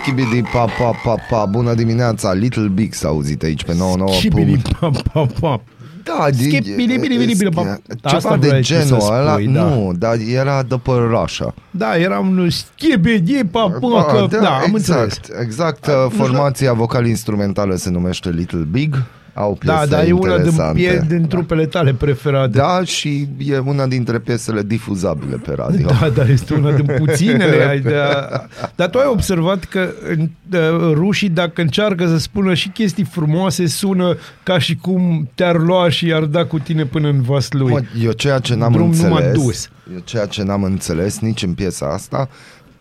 [0.00, 4.62] Schibidi pa pa pa pa Bună dimineața Little Big s-a auzit aici pe 99 Schibidi,
[4.80, 5.60] pa, pa, pa.
[6.02, 7.78] Da, Schibidi, bidi, bidi, bidi, pa.
[8.02, 9.62] Asta Ceva vrei de tu genul să ăla spui, da.
[9.62, 14.74] Nu, dar era de pe Russia Da, era un schibidi, pa, pa, că, da, am
[14.74, 15.02] înțeles.
[15.02, 19.02] exact, exact uh, Formația vocal-instrumentală se numește Little Big
[19.38, 20.82] Au piese Da, dar e una din, interesante.
[20.82, 22.58] e din trupele tale preferate.
[22.58, 27.64] Da, și e una dintre piesele difuzabile pe radio Da, dar este una din puținele.
[27.68, 27.94] ai de
[28.76, 33.66] Dar tu ai observat că în- uh, rușii, dacă încearcă să spună și chestii frumoase,
[33.66, 37.72] sună ca și cum te-ar lua și i-ar da cu tine până în vas lui.
[37.72, 39.68] Mă, eu ceea ce n-am Drum numai înțeles, dus.
[39.94, 42.28] eu ceea ce n-am înțeles nici în piesa asta,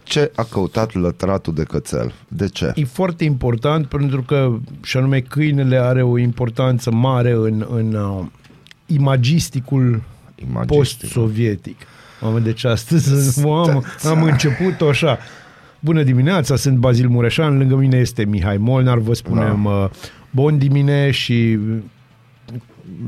[0.06, 2.14] ce a căutat lătratul de cățel.
[2.28, 2.72] De ce?
[2.76, 8.26] E foarte important pentru că, și anume, câinele are o importanță mare în, în uh,
[8.86, 10.02] imagisticul
[10.36, 10.78] Imagistic.
[10.78, 11.78] post-sovietic.
[12.22, 15.18] Mamă, deci astăzi mamă, am început așa.
[15.80, 19.90] Bună dimineața, sunt Bazil Mureșan, lângă mine este Mihai Molnar, vă spunem da.
[20.30, 21.60] bun dimine și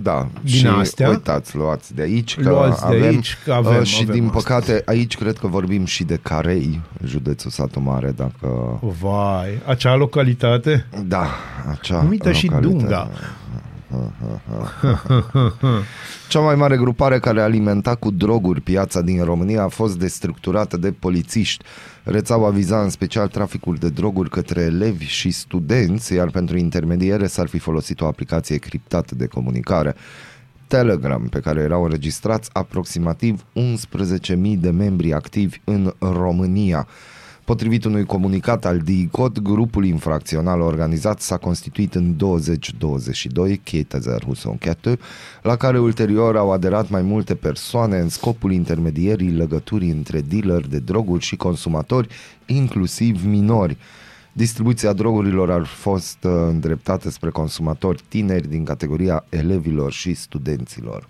[0.02, 1.09] Da, Din și astea.
[1.09, 4.25] uitați, luați de aici că Luați de avem, aici că avem- uh, și avem din
[4.25, 4.44] astăzi.
[4.45, 8.80] păcate aici cred că vorbim și de Carei, județul Satu Mare, dacă...
[9.02, 11.28] vai, acea localitate Da,
[11.72, 12.78] acea numită și localitate.
[12.83, 13.09] Dunga.
[16.30, 20.91] Cea mai mare grupare care alimenta cu droguri piața din România a fost destructurată de
[20.91, 21.63] polițiști.
[22.03, 27.47] Rețeaua viza în special traficul de droguri către elevi și studenți, iar pentru intermediere s-ar
[27.47, 29.95] fi folosit o aplicație criptată de comunicare.
[30.67, 36.88] Telegram, pe care erau înregistrați aproximativ 11.000 de membri activi în România.
[37.48, 45.00] Potrivit unui comunicat al DICOT, grupul infracțional organizat s-a constituit în 2022, 2022,
[45.42, 50.80] la care ulterior au aderat mai multe persoane în scopul intermedierii legăturii între dealeri de
[50.80, 52.08] droguri și consumatori,
[52.45, 53.78] inclusiv minori.
[54.32, 61.08] Distribuția drogurilor ar fost uh, îndreptată spre consumatori tineri din categoria elevilor și studenților.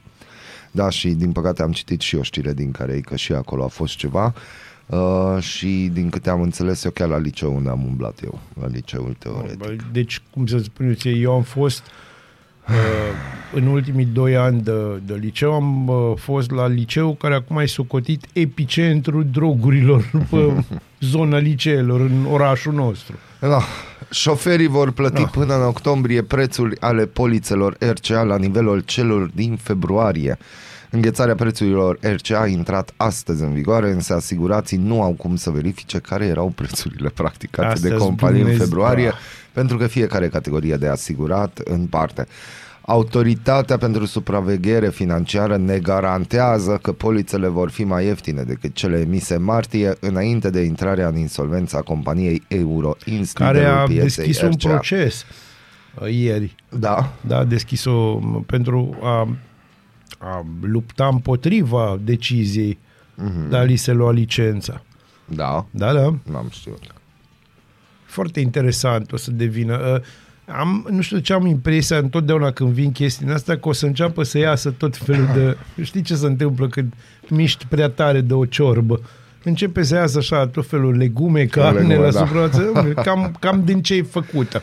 [0.72, 3.68] Da, și din păcate am citit și o știre din care că și acolo a
[3.68, 4.67] fost ceva uh,
[5.40, 9.16] și din câte am înțeles eu chiar la liceu unde am umblat eu, la liceul
[9.20, 9.58] teoretic.
[9.58, 11.84] Bă, Deci, cum să spun eu, ție, eu am fost
[12.70, 12.76] uh,
[13.54, 17.68] în ultimii doi ani de, de liceu, am uh, fost la liceu care acum ai
[17.68, 20.64] socotit epicentru drogurilor pe
[21.00, 23.16] zona liceelor în orașul nostru.
[23.40, 23.62] Da.
[24.12, 25.28] Șoferii vor plăti Da.
[25.28, 30.38] până în octombrie prețuri ale polițelor RCA la nivelul celor din februarie.
[30.90, 36.00] Înghețarea prețurilor RCA a intrat astăzi în vigoare, însă asigurații nu au cum să verifice
[36.00, 39.16] care erau prețurile practicate de Astăzi, companii în Dumnezeu, februarie, da.
[39.52, 42.28] pentru că fiecare categorie de asigurat în parte.
[42.82, 49.36] Autoritatea pentru supraveghere financiară ne garantează că polițele vor fi mai ieftine decât cele emise
[49.36, 54.42] în martie, înainte de intrarea în insolvența companiei Euro Inst, Care liderul a pieței deschis
[54.42, 54.70] un RCA.
[54.70, 55.26] proces
[56.02, 56.56] uh, ieri.
[56.70, 59.28] Da, Da, a deschis-o m, pentru a,
[60.18, 62.78] a lupta împotriva deciziei
[63.16, 63.50] Mhm.
[63.50, 64.82] de a li se lua licența.
[65.26, 66.14] da, Da, da.
[66.32, 66.80] n-am știut.
[68.06, 69.78] foarte interesant o să devină.
[69.96, 70.02] Uh,
[70.56, 74.24] Am, nu știu ce am impresia întotdeauna când vin chestii astea că o să înceapă
[74.24, 75.58] să iasă tot felul de...
[75.84, 76.94] Știi ce se întâmplă când
[77.30, 79.02] miști prea tare de o ciorbă?
[79.44, 82.26] Începe să iasă așa tot felul legume, carne Legume, la da.
[82.26, 82.72] suprafață,
[83.06, 84.62] cam, cam din ce e făcută.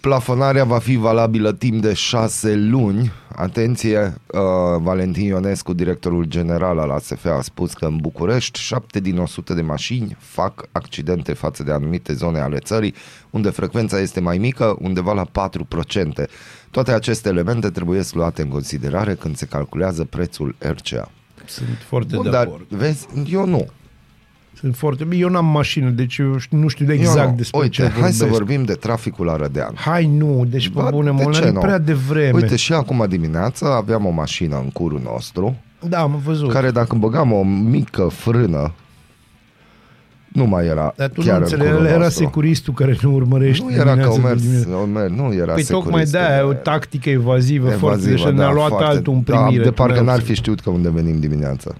[0.00, 3.12] Plafonarea va fi valabilă timp de șase luni.
[3.36, 4.40] Atenție, uh,
[4.78, 9.60] Valentin Ionescu, directorul general al ASF, a spus că în București 7 din 100 de
[9.62, 12.94] mașini fac accidente față de anumite zone ale țării,
[13.30, 16.28] unde frecvența este mai mică, undeva la 4%.
[16.70, 21.10] Toate aceste elemente trebuie luate în considerare când se calculează prețul RCA.
[21.46, 22.66] Sunt foarte Bun, de dar acord.
[22.68, 23.68] vezi, eu nu.
[24.64, 25.06] Sunt foarte...
[25.12, 27.36] Eu n-am mașină, deci eu știu- nu știu eu exact nu.
[27.36, 28.16] despre Uite, ce hai vorbesc.
[28.16, 29.72] să vorbim de traficul arădean.
[29.74, 31.60] Hai, nu, deci pe Ba, bune, de mă, ce e nu?
[31.60, 32.30] prea devreme.
[32.40, 35.56] Uite, și acum dimineața aveam o mașină în curul nostru,
[35.88, 36.52] da, am văzut.
[36.52, 38.72] care dacă băgam o mică frână,
[40.28, 42.24] nu mai era Dar tu chiar nu în înțelegi, curul era nostru.
[42.24, 44.68] securistul care ne urmărește Nu era că dimineața o de mers, dimineață.
[44.74, 45.70] o mer, nu era Păi securist.
[45.70, 49.22] tocmai de-aia e o tactică evazivă, foarte, Evazivă, deci ne-a da, luat foarte- altul în
[49.24, 49.62] da, primire.
[49.62, 50.36] de tu parcă n-ai n-ar fi observat.
[50.36, 51.74] știut că unde venim dimineața.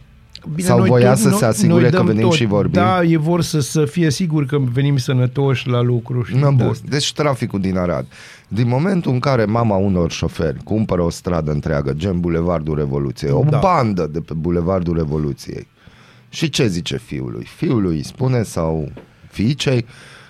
[0.54, 2.32] Bine, Sau noi voia tot- să se noi- asigure noi că dăm venim tot.
[2.32, 2.72] și vorbim.
[2.82, 6.22] Da, e vor să, să fie sigur că venim sănătoși la lucru.
[6.22, 6.66] Și Na, de bun.
[6.68, 6.84] asta.
[6.88, 8.06] Deci traficul din Arad.
[8.48, 13.44] Din momentul în care mama unor șoferi cumpără o stradă întreagă, gen Bulevardul Revoluției, o
[13.50, 13.58] Da.
[13.58, 15.66] bandă de pe Bulevardul Revoluției,
[16.28, 17.46] și ce zice fiului?
[17.56, 18.92] Fiului îi spune sau
[19.30, 19.86] fiicei,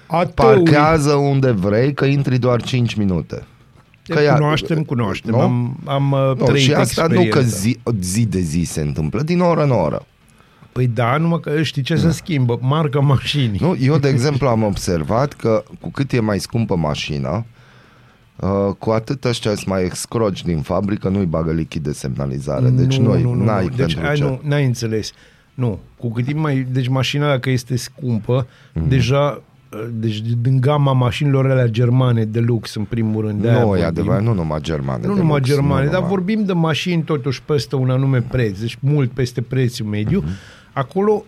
[0.06, 0.32] A tăui.
[0.34, 3.44] parchează unde vrei că intri doar 5 minute.
[4.08, 5.30] Că ea- cunoaștem, cunoaștem.
[5.30, 5.40] Nu?
[5.40, 7.56] Am, am uh, Nu, trăit și asta nu că experiența.
[7.56, 10.06] zi, zi de zi se întâmplă, din oră în oră.
[10.72, 12.58] Păi da, numai că știi ce se schimbă?
[12.62, 13.58] Marca mașinii.
[13.60, 17.44] Nu, eu, de exemplu, am observat că cu cât e mai scumpă mașina,
[18.36, 22.68] uh, cu atât ăștia sunt mai excroci din fabrică, nu-i bagă lichid de semnalizare.
[22.68, 23.68] Deci nu, noi nu, nu, n-ai nu.
[23.76, 24.22] Deci, pentru ai, ce.
[24.22, 25.12] nu, n-ai înțeles.
[25.54, 26.66] Nu, cu cât e mai...
[26.70, 28.88] Deci mașina dacă este scumpă, Mhm.
[28.88, 29.42] deja
[29.90, 33.40] deci din gama mașinilor alea germane de lux în primul rând.
[33.42, 33.86] de-aia Nu, e vorbim.
[33.86, 35.06] adevărat, nu numai germane.
[35.06, 36.08] Nu de numai lux, germane, nu dar numai.
[36.16, 40.18] vorbim de mașini totuși peste un anume preț, deci mult peste prețul mediu.
[40.20, 40.30] Mhm.
[40.72, 41.24] Acolo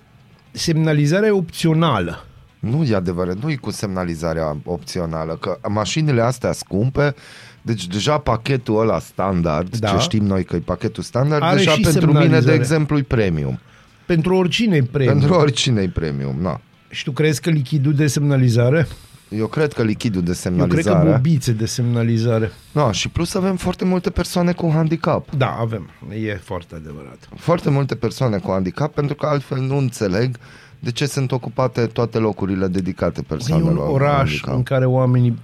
[0.50, 2.24] semnalizarea e opțională.
[2.58, 7.14] Nu e adevărat, nu e cu semnalizarea opțională, că mașinile astea scumpe,
[7.62, 9.88] deci deja pachetul ăla standard, Da.
[9.88, 12.56] ce știm noi că e pachetul standard, Are deja și pentru mine, de semnalizare.
[12.58, 13.58] exemplu, e premium.
[14.06, 15.18] Pentru oricine e premium.
[15.18, 16.60] Pentru oricine e premium, na.
[16.96, 18.86] Și tu crezi că lichidul de semnalizare?
[19.28, 20.82] Eu cred că lichidul de Eu semnalizare...
[20.82, 22.50] cred că bobițe de semnalizare.
[22.72, 25.30] No, și plus avem foarte multe persoane cu handicap.
[25.36, 25.90] Da, avem.
[26.24, 27.28] E foarte adevărat.
[27.36, 30.36] Foarte multe persoane cu handicap, pentru că altfel nu înțeleg
[30.78, 34.54] de ce sunt ocupate toate locurile dedicate E persoanelor un cu oraș handicap.
[34.54, 35.38] în care oamenii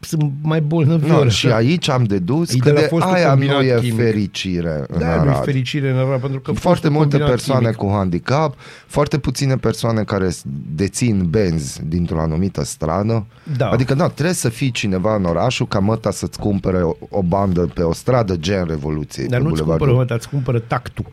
[0.00, 1.08] sunt mai bolnavi.
[1.08, 1.56] No, ori, și așa.
[1.56, 3.96] aici am dedus E că de la de fostul aia nu combinat e chimic.
[3.96, 5.44] fericire în Da, nu-i Arad.
[5.44, 8.54] fericire în Arad, pentru că Foarte fostul multe combinat persoane chimic- cu handicap,
[8.86, 10.42] foarte puține persoane care s-
[10.74, 13.26] dețin benzi dintr-o anumită stradă.
[13.56, 13.68] Da.
[13.68, 17.60] Adică, da, trebuie să fii cineva în orașul ca măta să-ți cumpere o, o bandă
[17.74, 19.26] pe o stradă gen Revoluției.
[19.28, 21.04] Dar pe nu-ți Bulevardul- cumpără măta, îți cumpără tactul.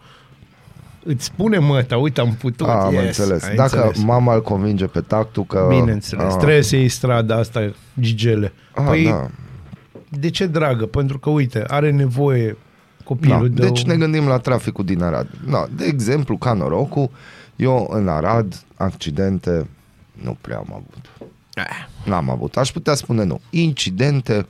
[1.09, 2.67] Îți spune măta, uite, am putut.
[2.67, 3.43] A, am yes, înțeles.
[3.43, 4.03] ai Dacă înțeles.
[4.03, 5.65] mama îl convinge pe tactul că...
[5.69, 8.53] Bineînțeles, a, trebuie să iei strada asta, gigele.
[8.75, 9.27] a, păi, da.
[10.09, 10.85] de ce dragă?
[10.85, 12.57] Pentru că, uite, are nevoie
[13.03, 13.61] copilul Da.
[13.61, 13.87] de Deci o...
[13.87, 15.27] ne gândim la traficul din Arad.
[15.49, 15.65] Da.
[15.75, 17.09] De exemplu, ca norocul,
[17.55, 19.67] eu în Arad, accidente,
[20.23, 21.29] nu prea am avut.
[22.05, 22.57] N-am avut.
[22.57, 23.39] Aș putea spune nu.
[23.49, 24.45] Incidente,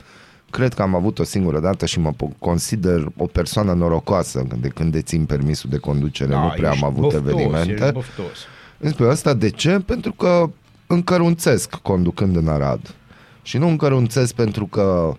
[0.49, 4.67] cred că am avut o singură dată și mă po- consider o persoană norocoasă de
[4.67, 6.35] când dețin permisul de conducere.
[6.35, 7.71] nu prea am ești avut boftos, evenimente.
[7.71, 8.37] ești boftos.
[8.77, 9.79] Despre asta de ce?
[9.85, 10.49] Pentru că
[10.87, 12.95] încărunțesc conducând în Arad.
[13.41, 15.13] Și nu încărunțesc pentru că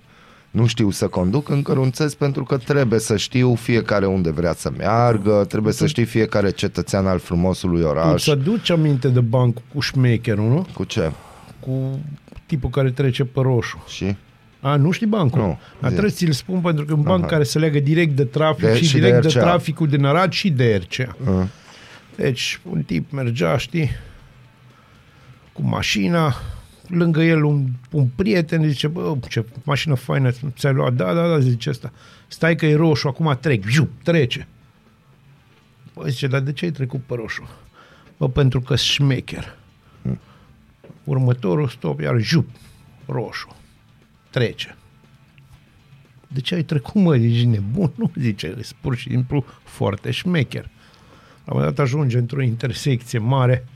[0.51, 5.45] nu știu să conduc, încărunțesc pentru că trebuie să știu fiecare unde vrea să meargă,
[5.49, 8.13] trebuie să știi fiecare cetățean al frumosului Tu oraș.
[8.13, 10.67] îți aduci aminte de bancul cu șmecherul, nu?
[10.75, 11.13] Cu ce?
[11.61, 12.01] Cu
[12.47, 13.85] tipul care trece pe roșu.
[13.89, 14.17] Și?
[14.61, 15.41] A, nu știi bancul?
[15.41, 15.47] Nu,
[15.81, 15.97] Dar zi.
[15.97, 17.31] trebuie să ți-l spun pentru că e un banc Aha.
[17.33, 19.41] care se leagă direct de trafic De- și, și de direct de, RCA.
[19.41, 21.17] traficul din Arad și de RCA.
[21.31, 21.45] Uh.
[22.17, 23.91] Deci, un tip mergea, știi,
[25.53, 26.35] cu mașina,
[26.89, 30.93] lângă el un, un prieten, zice, bă, ce mașină faină ți-ai luat.
[30.93, 31.93] Da, da, da, zice ăsta.
[32.27, 33.67] Stai că e roșu, acum trec.
[33.67, 34.47] Jiu, trece.
[35.95, 37.49] Bă, zice, dar de ce ai trecut pe roșu?
[38.17, 39.57] Bă, pentru că șmecher.
[41.05, 42.49] Următorul stop, iar jup,
[43.07, 43.57] roșu.
[44.31, 44.77] Trece.
[46.29, 47.17] De ce ai trecut, mă?
[47.17, 47.93] Ești nebun?
[47.95, 50.63] Nu, zice, e pur și simplu foarte șmecher.
[51.45, 53.67] La un moment dat ajunge într-o intersecție mare,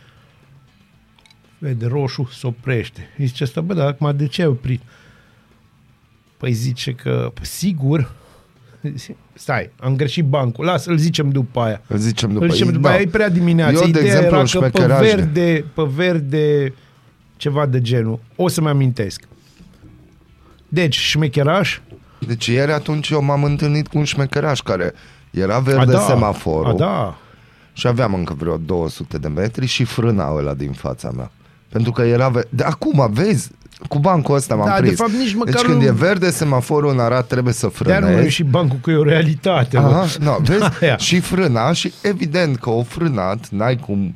[1.58, 3.08] vede roșu, se oprește.
[3.19, 4.81] Îi zice asta, bă, dar acum de ce ai oprit?
[6.37, 8.12] Păi zice că, "Păi, sigur,
[9.32, 11.82] stai, am greșit bancul, lasă, îl zicem după aia.
[11.87, 12.90] Îl zicem după Îl zicem după da.
[12.93, 13.72] aia, e prea dimineață.
[13.75, 16.75] Eu, de Ideea exemplu, era în că pe șmecheraj- verde, pe verde,
[17.37, 18.20] ceva de genul.
[18.37, 19.22] O să-mi amintesc.
[20.74, 21.80] Deci, șmecheraș,
[22.26, 24.92] Deci ieri atunci eu m-am întâlnit cu un șmecheraș care
[25.30, 27.16] era a, verde da, semaforul a, da,
[27.72, 31.30] și aveam încă vreo 200 de metri și frâna ăla din fața mea.
[31.69, 32.28] Pentru că era...
[32.28, 33.50] Ve- de acum, vezi,
[33.88, 34.96] cu bancul ăsta m-am Da, de prins.
[34.96, 38.06] fapt, nici măcar deci când nu- e verde semaforul în Arad trebuie să Dar nu
[38.06, 38.34] e frânezi.
[38.34, 39.79] și bancul că e o realitate.
[39.79, 39.84] bă.
[39.86, 40.62] Aha, no, vezi?
[40.82, 40.96] Aia.
[40.96, 44.14] și frâna și evident că o frânat, n-ai cum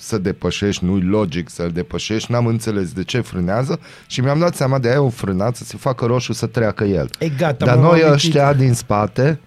[0.00, 4.78] să depășești, nu-i logic să-l depășești, n-am înțeles de ce frânează și mi-am dat seama
[4.78, 7.10] de aia o frânat să se facă roșu să treacă el.
[7.18, 8.12] E gata, Dar m-am noi amintit.
[8.14, 9.40] ăștia din spate,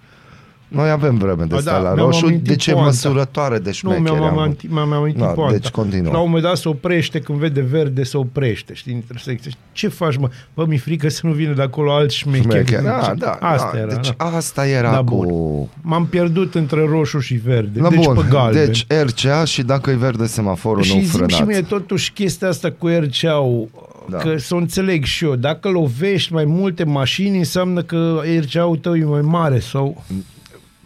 [0.72, 2.86] noi avem vreme de A, stat da, la mi-am roșu, amintit de ce poanta.
[2.88, 4.38] măsurătoare de Nu, șmecheri mi-am am.
[4.38, 5.52] amintit, mi-am amintit Da, poanta.
[5.52, 6.06] deci continuă.
[6.06, 9.50] Și la un moment dat se oprește, când vede verde, se oprește, știi, în intersecție.
[9.72, 10.28] Ce faci, mă?
[10.54, 12.50] Bă, mi-e frică să nu vină de acolo alți șmecheri.
[12.50, 12.82] Șmecheri.
[12.84, 13.78] Da, da, Asta da.
[13.78, 14.24] era, Deci da.
[14.24, 15.70] asta era Da, cu...
[15.80, 17.80] M-am pierdut între roșu și verde.
[17.80, 18.64] La deci bun, pe galben.
[18.66, 21.34] deci RCA și dacă e verde semaforul nu și zi frânați.
[21.34, 23.68] și mie totuși chestia asta cu RCA-ul,
[24.08, 24.16] Da.
[24.16, 25.34] că să o înțeleg și eu.
[25.36, 30.04] Dacă lovești mai multe mașini, înseamnă că RCA-ul tău e mai mare sau...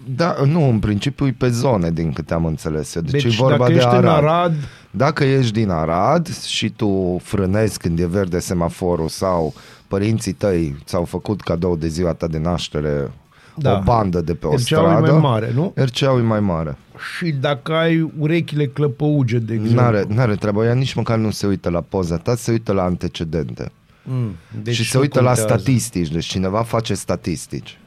[0.09, 3.03] Da, nu, în principiu e pe zone, din câte am înțeles eu.
[3.03, 4.03] Deci, Deci, e vorba dacă de ești Arad.
[4.03, 4.55] în Arad,
[4.91, 9.55] Dacă ești din Arad și tu frânezi când e verde semaforul sau
[9.89, 13.11] părinții tăi ți-au făcut cadou de ziua ta de naștere
[13.57, 13.73] Da.
[13.79, 15.73] o bandă de pe o RCA-ul e stradă, mai mare, nu?
[15.77, 16.77] RCA-ul e mai mare.
[17.17, 19.81] Și dacă ai urechile clăpăuge, de exemplu.
[19.81, 22.83] N-are, n-are treabă, ea nici măcar nu se uită la poza ta, se uită la
[22.83, 23.73] antecedente.
[24.03, 24.31] Mm,
[24.63, 25.53] Deci și se nu uită la contează.
[25.55, 27.79] statistici, deci cineva face statistici.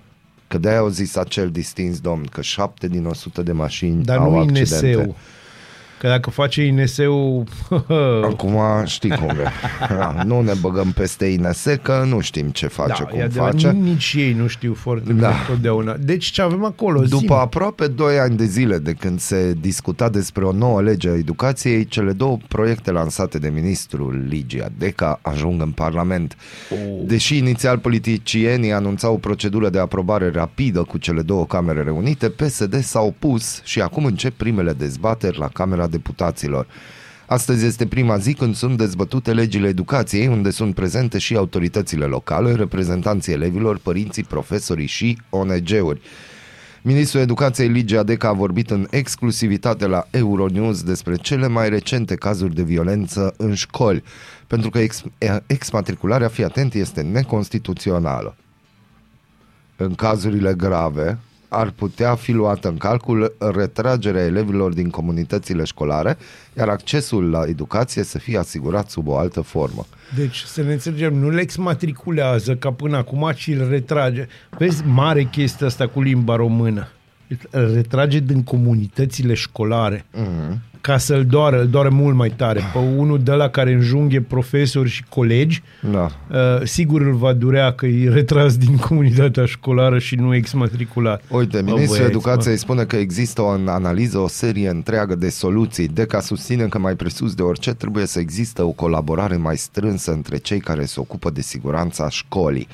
[0.50, 4.32] Că de-aia au zis acel distins domn, că 7 din 100 de mașini Dar au
[4.32, 4.88] nu accidente.
[4.88, 5.16] INS-ul.
[6.00, 7.44] Că dacă face INS-ul...
[8.32, 9.44] Acum știi cum e.
[9.90, 13.52] Da, nu ne băgăm peste INS, că nu știm ce face, da, cum e adevărat,
[13.52, 13.70] face.
[13.72, 15.20] Nici ei nu știu foarte Da.
[15.20, 15.36] da.
[15.40, 15.96] întotdeauna.
[16.00, 17.00] Deci ce avem acolo?
[17.02, 17.30] După Zi-mi.
[17.40, 21.86] aproape 2 ani de zile de când se discuta despre o nouă lege a educației,
[21.86, 26.38] cele două proiecte lansate de ministrul Ligia Deca ajung în Parlament.
[27.06, 32.80] Deși inițial politicienii anunțau o procedură de aprobare rapidă cu cele două camere reunite, PSD
[32.84, 36.68] s-a opus și acum încep primele dezbateri la Camera Deputaților.
[37.26, 42.54] Astăzi este prima zi când sunt dezbătute legile educației, unde sunt prezente și autoritățile locale,
[42.54, 46.02] reprezentanții elevilor, părinții, profesorii și ONG-uri.
[46.82, 52.56] Ministrul Educației Ligia Deca a vorbit în exclusivitate la Euronews despre cele mai recente cazuri
[52.56, 54.04] de violență în școli,
[54.48, 55.04] pentru că ex-
[55.46, 58.36] exmatricularea, fii atent, este neconstituțională.
[59.78, 61.18] În cazurile grave,
[61.50, 66.18] ar putea fi luată în calcul retragerea elevilor din comunitățile școlare,
[66.58, 69.86] iar accesul la educație să fie asigurat sub o altă formă.
[70.16, 74.28] Deci, să ne înțelegem, nu le exmatriculează ca până acum, ci îl retrage.
[74.58, 76.88] Vezi, mare chestia asta cu limba română.
[77.50, 80.06] Îl retrage din comunitățile școlare.
[80.16, 80.69] Mm-hmm.
[80.82, 82.62] Ca să-l doară, îl doare mult mai tare.
[82.74, 86.12] Pe unul de la care înjunghe profesori și colegi, Da.
[86.32, 91.22] uh, sigur îl va durea că e retras din comunitatea școlară și nu exmatriculat.
[91.30, 95.88] Uite, Bă, Ministrul băieți, Educației spune că există o analiză, o serie întreagă de soluții.
[95.88, 100.38] DECA susține că mai presus de orice trebuie să existe o colaborare mai strânsă între
[100.38, 102.68] cei care se ocupă de siguranța școlii.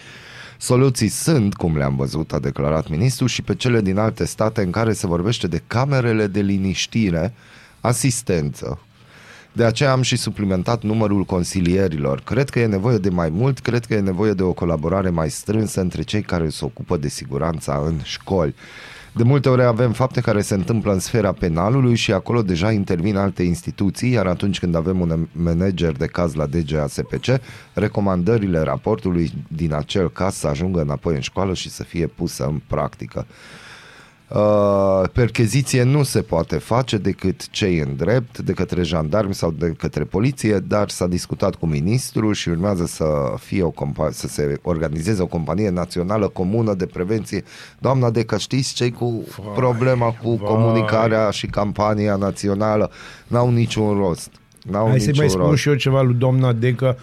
[0.58, 4.70] Soluții sunt, cum le-am văzut, a declarat ministrul, și pe cele din alte state în
[4.72, 7.34] care se vorbește de camerele de liniștire,
[7.86, 8.80] asistență.
[9.52, 12.22] De aceea am și suplimentat numărul consilierilor.
[12.22, 15.30] Cred că e nevoie de mai mult, cred că e nevoie de o colaborare mai
[15.30, 18.56] strânsă între cei care se ocupă de siguranța în școli.
[19.16, 23.16] De multe ori avem fapte care se întâmplă în sfera penalului și acolo deja intervin
[23.16, 27.26] alte instituții, iar atunci când avem un manager de caz la DGASPC,
[27.74, 32.62] recomandările raportului din acel caz să ajungă înapoi în școală și să fie pusă în
[32.68, 33.26] practică.
[34.30, 39.74] Uh, percheziție nu se poate face decât cei în drept, de către jandarmi sau de
[39.78, 43.06] către poliție, dar s-a discutat cu ministrul și urmează să
[43.40, 47.44] fie o compa- să se organizeze o companie națională comună de prevenție.
[47.80, 50.48] Doamna Deca, știți cei cu Vai, problema cu vai.
[50.48, 52.92] comunicarea și campania națională?
[53.28, 54.32] N-au niciun rost.
[54.64, 55.62] N-au Hai să niciun mai spun rost.
[55.62, 56.96] și eu ceva lui doamna Deca.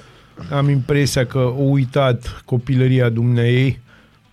[0.53, 3.81] Am impresia că o uitat copilăria dumneei,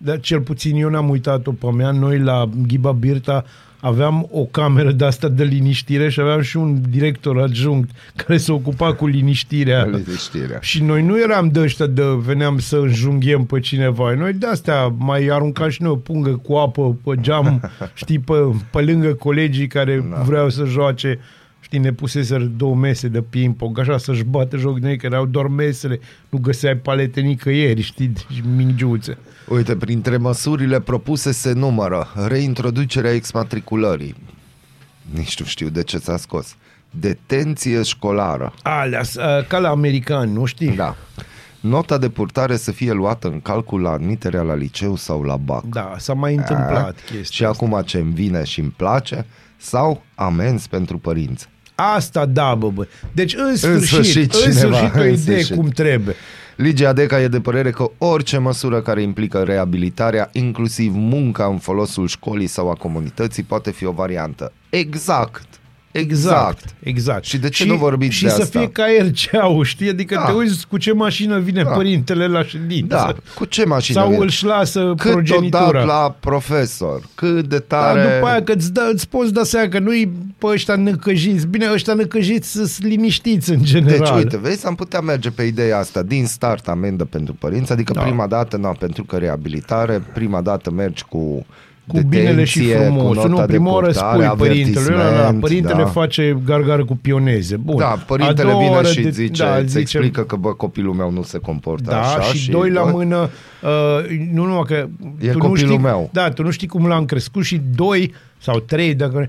[0.02, 1.90] dar cel puțin eu n-am uitat-o pe mea.
[1.90, 3.44] Noi la Ghiba Birta
[3.80, 8.52] aveam o cameră de asta de liniștire și aveam și un director adjunct care se
[8.52, 9.84] ocupa cu liniștirea.
[9.84, 10.58] Liniștirea.
[10.60, 14.14] Și noi nu eram de ăștia de veneam să înjunghem pe cineva.
[14.14, 18.34] Noi de astea mai aruncam și noi o pungă cu apă pe geam, știi, pe,
[18.70, 20.16] pe lângă colegii care Da.
[20.16, 20.22] da.
[20.22, 21.18] vreau să joace.
[21.70, 25.26] Știi, ne puseseră două mese de ping-pong, așa să-și bată joc de ei, că erau
[25.26, 29.18] doar mesele, nu găseai palete nicăieri, știi, deci mingiuțe.
[29.48, 34.14] Uite, printre măsurile propuse se numără reintroducerea exmatriculării.
[35.14, 36.56] Nici nu știu de ce ți-a scos.
[36.90, 38.52] Detenție școlară.
[38.62, 40.70] Alea, s- a, ca la americani, nu știi?
[40.76, 40.96] Da.
[41.60, 45.64] Nota de purtare să fie luată în calcul la admiterea la liceu sau la BAC.
[45.64, 47.64] Da, s-a mai întâmplat A, chestia Și asta.
[47.66, 51.48] acum ce îmi vine și îmi place, sau amenzi pentru părinți.
[51.94, 52.86] Asta da, bă, bă.
[53.12, 55.56] Deci în sfârșit, sfârșit în cineva, sfârșit o în idee sfârșit.
[55.56, 56.14] cum trebuie.
[56.56, 62.06] Ligia Deca e de părere că orice măsură care implică reabilitarea, inclusiv munca în folosul
[62.06, 64.52] școlii sau a comunității, poate fi o variantă.
[64.70, 65.46] Exact.
[65.92, 66.74] Exact.
[66.82, 67.24] Exact.
[67.24, 68.58] Și de ce nu vorbiți și de să asta?
[68.58, 69.88] fie ca RCA-ul, știi?
[69.88, 70.24] Adică Da.
[70.24, 71.70] te uiți cu ce mașină vine Da.
[71.70, 72.86] părintele la ședință.
[72.94, 74.24] Da, cu ce mașină Sau vine?
[74.24, 75.70] își lasă Cât o progenitura.
[75.72, 78.02] dat la profesor, cât de Dar tare...
[78.14, 81.46] după aia că îți, dă, îți poți da seama că nu-i pe ăștia năcăjiți.
[81.46, 83.98] Bine, ăștia năcăjiți sunt liniștiți în general.
[83.98, 87.92] Deci, uite, vezi, am putea merge pe ideea asta din start amendă pentru părinți, adică
[87.92, 88.00] Da.
[88.02, 91.46] prima dată, nu, pentru că reabilitare, prima dată mergi cu
[91.92, 93.16] cu binele și detenție, cu frumos.
[93.16, 95.88] nota Nu, de prima oră purtare, spui părintelui, da, da, avertisment, părintele da.
[95.88, 97.56] face gargară cu pioneze.
[97.56, 97.76] Bun.
[97.76, 100.48] Da, părintele A doua vine oră și de- zice, da, îți zice, explică că, bă,
[100.54, 102.20] copilul meu nu se comportă Da, așa.
[102.20, 103.30] și, doi la doi- mână,
[103.62, 104.74] uh, nu numai că
[105.20, 106.08] E tu nu copilul știi, meu.
[106.12, 109.26] Da, tu nu știi cum l-am crescut și doi sau trei, dacă uh,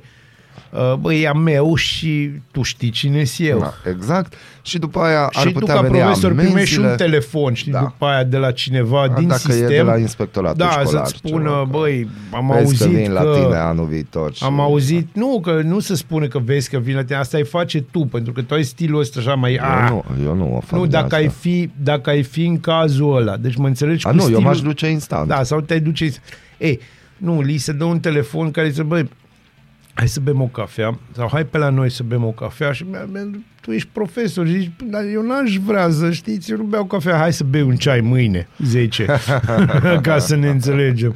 [1.00, 3.60] bă, e a meu și tu știi cine sunt eu.
[3.60, 4.34] Da, exact.
[4.62, 6.90] Și după aia ar și tu putea ca veni profesor primești amenziile.
[6.90, 7.80] un telefon, știi, Da.
[7.80, 9.66] după aia de la cineva Da, din dacă sistem.
[9.72, 12.88] e de la inspectoratul da, școlar, să-ți ceva, spună, că băi, am Vezi auzit că
[12.88, 13.12] vin că...
[13.12, 14.34] la tine anul viitor.
[14.34, 14.44] Și...
[14.44, 17.44] Am auzit, nu, că nu se spune că vezi că vine la tine, asta ai
[17.44, 19.54] face tu, pentru că tu ai stilul ăsta așa mai...
[19.54, 21.16] Eu ah, nu, eu nu o fac nu de dacă asta.
[21.16, 24.40] ai, fi, dacă ai fi în cazul ăla, deci mă înțelegi A, cu nu, stilul...
[24.42, 25.28] eu m-aș duce instant.
[25.28, 26.12] Da, sau te-ai duce...
[26.58, 26.80] Ei,
[27.18, 29.10] nu, li se dă un telefon care zice, băi,
[29.94, 32.86] hai să bem o cafea, sau hai pe la noi să bem o cafea și
[32.90, 36.64] mi-a- mi-a- tu ești profesor și zici, dar eu n-aș vrea să știți, eu nu
[36.64, 39.06] beau cafea, hai să bei un ceai mâine, 10,
[40.02, 41.16] ca să ne înțelegem.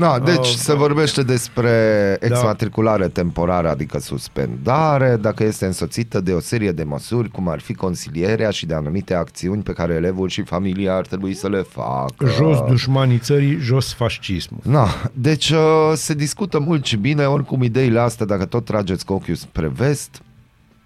[0.00, 6.40] Da, deci Oh, se vorbește despre exmatriculare temporară, adică suspendare, dacă este însoțită de o
[6.40, 10.42] serie de măsuri, cum ar fi consilierea și de anumite acțiuni pe care elevul și
[10.42, 12.26] familia ar trebui să le facă.
[12.26, 14.60] Jos dușmanii țării, jos fascismul.
[14.62, 19.12] Na, deci uh, se discută mult și bine, oricum ideile astea, dacă tot trageți cu
[19.12, 20.22] ochiul spre vest,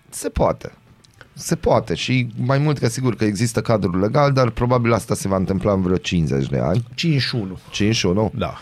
[0.09, 0.73] se poate.
[1.37, 5.29] Se poate și mai mult că sigur că există cadrul legal, dar probabil asta se
[5.29, 6.85] va întâmpla în vreo 50 de ani.
[6.95, 7.59] 51.
[7.71, 8.33] 51?
[8.35, 8.55] Da.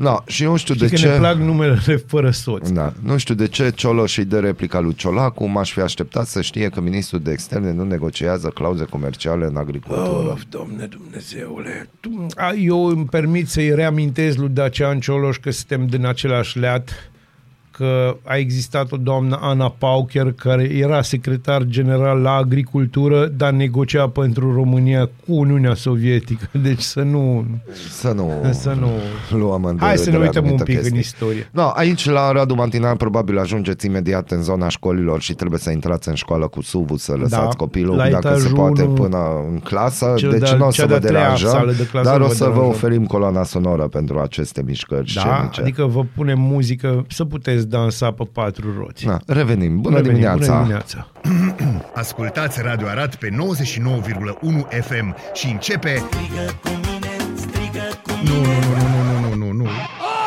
[0.00, 1.08] Da, și eu nu știu Știi de că ce...
[1.08, 2.70] ne plac numerele fără soț.
[2.70, 6.40] Da, nu știu de ce Cioloș îi dă replica lui Ciolacu, m-aș fi așteptat să
[6.40, 10.30] știe că ministrul de externe nu negociază clauze comerciale în agricultură.
[10.32, 15.86] Of, domne Dumnezeule, tu, a, eu îmi permit să-i reamintesc lui Dacian Cioloș că suntem
[15.86, 17.10] din același leat,
[17.78, 24.08] că a existat o doamnă Ana Paucher care era secretar general la agricultură, dar negocia
[24.08, 26.48] pentru România cu Uniunea Sovietică.
[26.62, 27.44] Deci să nu...
[27.90, 28.88] Să nu, Să nu...
[29.38, 30.92] luăm în Hai să ne derogare uităm un anumite pic chestii.
[30.94, 31.48] în istorie.
[31.52, 36.08] No, aici la Radu Mantinal probabil ajungeți imediat în zona școlilor și trebuie să intrați
[36.08, 39.18] în școală cu SUV să lăsați Da, copilul la dacă se etajul poate unu, până
[39.50, 41.86] în clasă, cel deci de-al- nu o să cea vă de-a treia sală deranjăm, de
[41.90, 42.70] clasă dar nu o vă să vă deranjăm.
[42.70, 45.60] oferim coloana sonoră pentru aceste mișcări Da, scenice.
[45.60, 49.06] adică vă punem muzică să puteți dansa pe patru roți.
[49.06, 49.80] Na, revenim.
[49.80, 50.52] Bună Revenim, dimineața!
[50.52, 51.10] Bună dimineața!
[52.02, 53.36] Ascultați Radio Arad pe 99,1
[54.80, 56.02] FM și începe...
[58.24, 59.68] Nu, nu, nu, nu, nu, nu, nu, nu.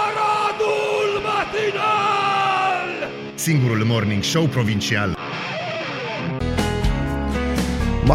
[0.01, 3.09] Aradul matinal!
[3.35, 5.20] Singurul morning show provincial.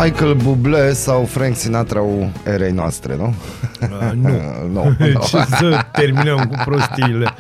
[0.03, 3.35] Michael Bublé sau Frank Sinatra au erei noastre, nu?
[3.83, 4.29] Uh, nu.
[4.73, 4.97] nu, nu.
[5.29, 7.31] Ce să terminăm cu prostiile.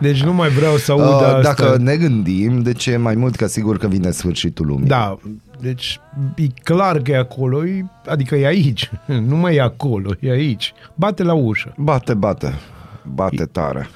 [0.00, 1.40] Deci nu mai vreau să aud Uh, asta.
[1.42, 4.86] Dacă ne gândim, deci e mai mult ca sigur că vine sfârșitul lumii.
[4.86, 5.18] Da,
[5.60, 6.00] deci
[6.36, 8.90] e clar că e acolo, e, adică e aici.
[9.28, 10.72] Nu mai e acolo, e aici.
[10.94, 11.72] Bate la ușă.
[11.76, 12.54] Bate, bate,
[13.02, 13.88] bate tare.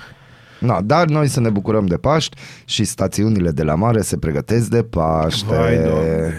[0.60, 4.68] Na, dar noi să ne bucurăm de Paști și stațiunile de la mare se pregătesc
[4.68, 5.54] de Paște.
[5.54, 6.32] Vai, Doamne.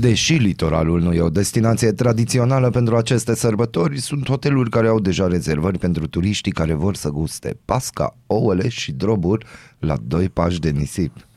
[0.00, 5.26] Deși litoralul nu e o destinație tradițională pentru aceste sărbători, sunt hoteluri care au deja
[5.26, 9.46] rezervări pentru turiștii care vor să guste pasca, ouăle și droburi
[9.78, 11.27] la doi pași de nisip.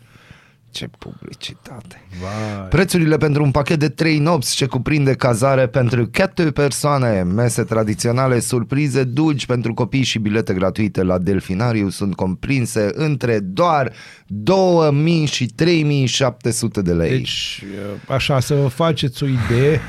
[0.72, 2.02] Ce publicitate!
[2.22, 2.68] Vai.
[2.70, 8.40] Prețurile pentru un pachet de 3 nopți ce cuprinde cazare pentru 4 persoane, mese tradiționale,
[8.40, 13.92] surprize, dulci pentru copii și bilete gratuite la Delfinariu sunt comprinse între doar
[14.28, 17.10] 2000 și 3700 de lei.
[17.10, 17.64] Deci,
[18.08, 19.82] așa, să vă faceți o idee,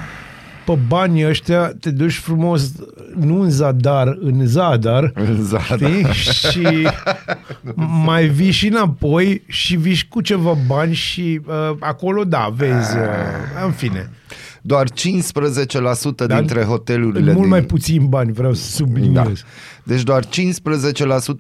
[0.65, 2.73] pe banii ăștia te duci frumos,
[3.19, 6.15] nu în zadar, în zadar, În zadar.
[6.15, 6.51] știi?
[6.51, 6.89] și
[8.07, 12.97] mai vii și înapoi și vii și cu ceva bani și uh, acolo, da, vezi,
[12.97, 13.03] uh,
[13.65, 14.11] în fine.
[14.65, 14.95] Doar 15%
[16.15, 17.49] Dar dintre hotelurile Mult din...
[17.49, 19.13] mai puțin bani, vreau să subliniez.
[19.13, 19.33] Da.
[19.85, 20.29] Deci doar 15%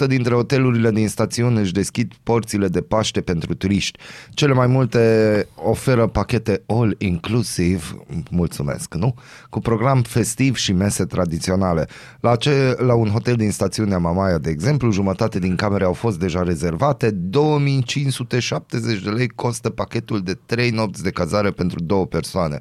[0.06, 3.98] dintre hotelurile din stațiune își deschid porțile de Paște pentru turiști.
[4.30, 7.82] Cele mai multe oferă pachete all-inclusive,
[8.30, 9.14] mulțumesc, nu?
[9.50, 11.86] Cu program festiv și mese tradiționale.
[12.20, 16.18] La, ce, la un hotel din stațiunea Mamaia, de exemplu, jumătate din camere au fost
[16.18, 22.60] deja rezervate, 2570 de lei costă pachetul de 3 nopți de cazare pentru două persoane.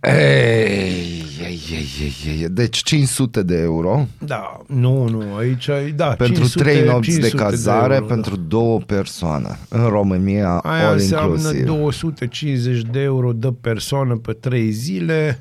[0.00, 2.48] Ei, ei, ei, ei, ei.
[2.48, 7.28] Deci 500 de euro Da, nu, nu, aici, e- da, pentru 500, 3 nopți de
[7.28, 9.58] 500 cazare euro, pentru două persoane.
[9.68, 11.64] În România, Aia all înseamnă inclusive.
[11.64, 15.40] 250 de euro de persoană pe 3 zile.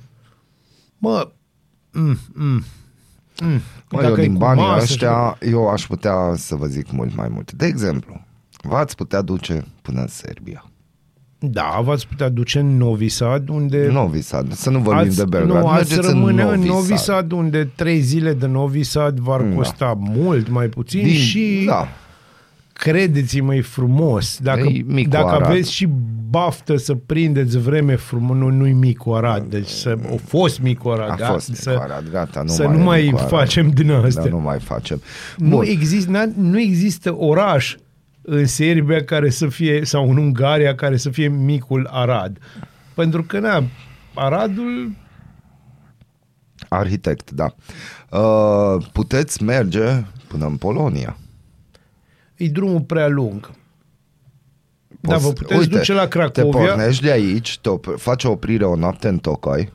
[0.98, 1.32] Mă,
[1.92, 2.64] mm, mm,
[3.42, 3.62] mm.
[3.92, 6.66] Mă, Dacă eu e din cu banii masă și- ăștia, eu aș putea să vă
[6.66, 7.54] zic mult mai multe.
[7.56, 8.22] De exemplu,
[8.62, 10.66] v-ați putea duce până în Serbia.
[11.40, 13.88] Da, v-ați putea duce în Novi Sad, unde...
[13.92, 15.62] Novi Sad, să nu vorbim ați, de Belgrad.
[15.62, 16.98] nu, ați Mergeți rămâne în Novi Novi Sad.
[16.98, 19.56] Sad, unde trei zile de Novi Sad v-ar Da.
[19.56, 21.88] costa mult mai puțin Din, și da,
[22.74, 24.38] credeți-mă, e frumos.
[24.42, 25.50] Dacă, E micul dacă Arad.
[25.50, 25.88] aveți și
[26.30, 31.10] baftă să prindeți vreme frumos, nu, nu-i micul Arad, deci să, a fost micul Arad.
[31.12, 31.26] a da?
[31.26, 33.30] fost să, Micu Arad, gata, nu să mai nu e mai Micu Arad.
[33.30, 34.24] facem din astea.
[34.24, 35.02] Da, nu mai facem.
[35.38, 35.66] Nu, Bun.
[35.68, 37.76] exist, n- nu există oraș
[38.30, 42.38] în Serbia care să fie, sau în Ungaria care să fie micul Arad.
[42.94, 43.64] Pentru că, na,
[44.14, 44.92] Aradul,
[46.70, 47.56] Arhitect, da.
[48.20, 51.18] Uh, puteți merge până în Polonia.
[52.36, 53.52] e drumul prea lung.
[55.00, 58.32] Da, Poți- vă puteți duce la Te Cracovia pornești de aici, te op- faci o
[58.32, 59.72] oprire o noapte în Tocai,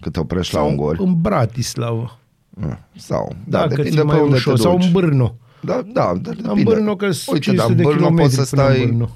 [0.00, 1.02] că te oprești la sau Ungori.
[1.02, 2.18] în Bratislava.
[2.50, 4.54] Mm, Sau, Da, da, că ți depinde pe mai unde ușor.
[4.54, 4.84] te Sau duci.
[4.84, 5.34] în Brno.
[5.60, 6.70] Da, da, dar În depinde.
[6.74, 8.86] Brno că sunt Uite, 500 dar în de Brno kilometri poți să până în stai
[8.86, 9.10] Brno.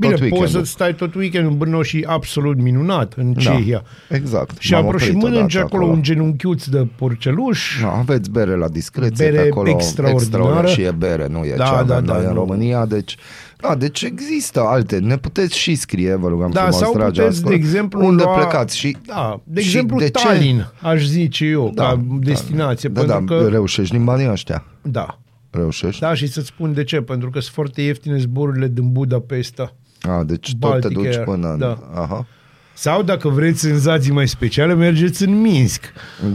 [0.00, 0.64] Bine, tot poți weekendul.
[0.64, 3.82] să stai tot weekendul în Brno și absolut minunat în Da, Cehia.
[4.08, 4.54] exact.
[4.58, 7.78] Și, M-am apro- și oprit mănânci odată acolo, un genunchiuț de porceluș.
[7.82, 10.66] Da, aveți bere la discreție Bere pe acolo, extraordinară.
[10.66, 12.40] și e bere, nu e Da, ce avem da, noi da, în nu.
[12.40, 13.16] România, deci
[13.60, 14.98] da, deci există alte.
[14.98, 18.22] Ne puteți și scrie, vă rugăm Da, frumos, sau dragi puteți, ascultători, de exemplu, unde
[18.22, 20.10] lua- plecați și Da, de și exemplu, de ce?
[20.26, 23.48] Tallinn, aș zice eu, Da, ca da, destinație, Da, pentru da, că...
[23.48, 24.64] reușești din banii ăștia.
[24.82, 25.18] Da,
[25.50, 26.00] Reușești?
[26.00, 29.74] da, și să-ți spun de ce, pentru că sunt foarte ieftine zborurile din Budapesta.
[30.02, 31.58] A, deci tot te Baltic duci Air, până în...
[31.58, 31.90] da.
[31.94, 32.26] Aha.
[32.74, 35.82] Sau, dacă vreți senzații mai speciale, mergeți în Minsk.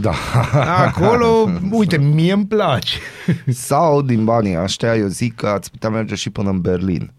[0.00, 0.12] Da.
[0.86, 2.98] Acolo, uite, mie îmi place.
[3.46, 7.12] Sau din banii ăștia, eu zic că ați putea merge și până în Berlin.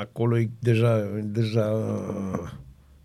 [0.00, 1.02] Acolo e deja...
[1.24, 1.72] deja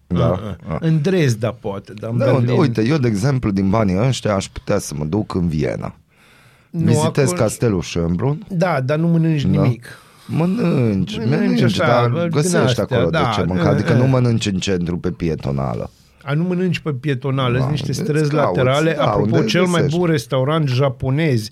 [0.07, 0.57] Da.
[0.67, 2.59] Ah, În Dresda, poate, dar în Da, Berlin...
[2.59, 5.95] uite, eu, de exemplu, din banii ăștia aș putea să mă duc în Viena.
[6.69, 8.37] Nu, Vizitez acolo- castelul Schönbrunn.
[8.47, 9.49] Da, dar nu mănânci Da.
[9.49, 9.85] nimic.
[10.25, 13.63] Mănânci, Mănânci mănânci, așa, dar bă, din găsești astea, acolo da, de ce mânca.
[13.63, 13.97] da, Adică da.
[13.99, 15.89] nu mănânci în centru pe pietonală.
[16.23, 18.93] A, nu mănânci pe pietonală, Da, sunt niște îți străzi cauți, laterale.
[18.97, 19.97] da, Apropo, unde cel mai găsești.
[19.97, 21.49] bun restaurant japonez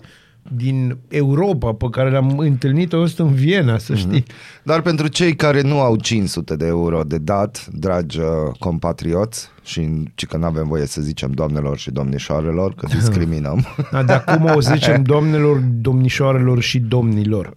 [0.56, 4.00] din Europa pe care l-am întâlnit a fost în Viena, să Mhm.
[4.00, 4.24] știi.
[4.62, 8.26] Dar pentru cei care nu au 500 de euro de dat, dragi uh,
[8.58, 13.64] compatrioți, și ci că nu avem voie să zicem doamnelor și domnișoarelor, că discriminăm.
[13.90, 17.56] Da, de acum o zicem doamnelor, domnișoarelor și domnilor.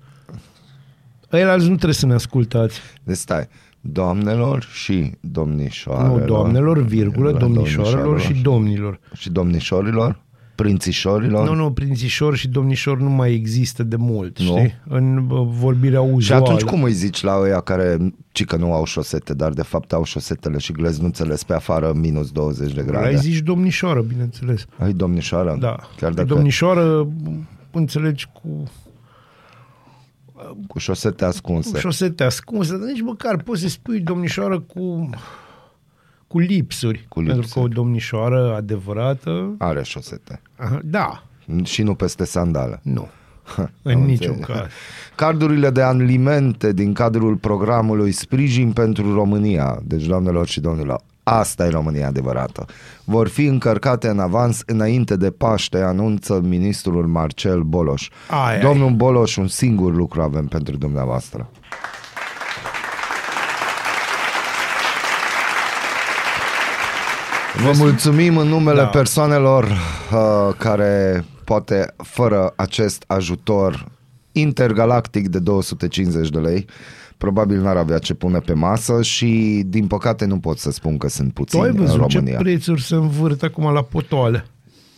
[1.33, 2.79] Ăia nu trebuie să ne ascultați.
[3.03, 3.47] Deci stai,
[3.81, 6.19] doamnelor și domnișoarelor.
[6.19, 8.99] Nu, doamnelor, virgulă, domnișoarelor și domnilor.
[9.13, 10.21] și domnișorilor,
[10.61, 11.47] prințișorilor.
[11.47, 14.45] Nu, nu, prințișor și domnișor nu mai există de mult, Nu?
[14.57, 14.73] știi?
[14.87, 16.43] În uh, vorbirea Și uzuală.
[16.43, 17.97] atunci cum îi zici la ăia care,
[18.31, 22.31] ci că nu au șosete, dar de fapt au șosetele și gleznuțele pe afară minus
[22.31, 23.05] 20 de grade?
[23.07, 24.65] Ai zici domnișoară, bineînțeles.
[24.77, 25.57] Ai domnișoară?
[25.59, 25.75] Da.
[25.97, 27.07] Chiar dacă Domnișoară,
[27.71, 28.71] înțelegi, cu,
[30.67, 31.71] cu șosete ascunse.
[31.71, 35.09] cu șosete ascunse, dar nici măcar poți să spui domnișoară cu,
[36.31, 37.05] cu lipsuri.
[37.09, 37.65] Cu Pentru că lipsuri.
[37.65, 40.41] o domnișoară adevărată, Are șosete.
[40.55, 41.23] aha, da,
[41.63, 42.79] Și nu peste sandale.
[42.83, 43.07] nu.
[43.57, 44.59] Am În niciun înțeles.
[44.59, 44.67] caz.
[45.15, 51.69] Cardurile de alimente din cadrul programului Sprijin pentru România, deci doamnelor și domnilor, asta e
[51.69, 52.65] România adevărată,
[53.03, 58.09] vor fi încărcate în avans înainte de Paște, anunță ministrul Marcel Boloș.
[58.29, 58.59] Ai, ai.
[58.61, 61.49] Domnul Boloș, un singur lucru avem pentru dumneavoastră.
[67.63, 68.85] Vă mulțumim în numele Da.
[68.87, 73.85] persoanelor uh, care poate fără acest ajutor
[74.31, 76.65] intergalactic de 250 de lei
[77.17, 81.09] probabil n-ar avea ce pune pe masă și din păcate nu pot să spun că
[81.09, 82.37] sunt Tu ai puțini în văzut ce România.
[82.39, 84.45] prețuri se învârt acum la potoale?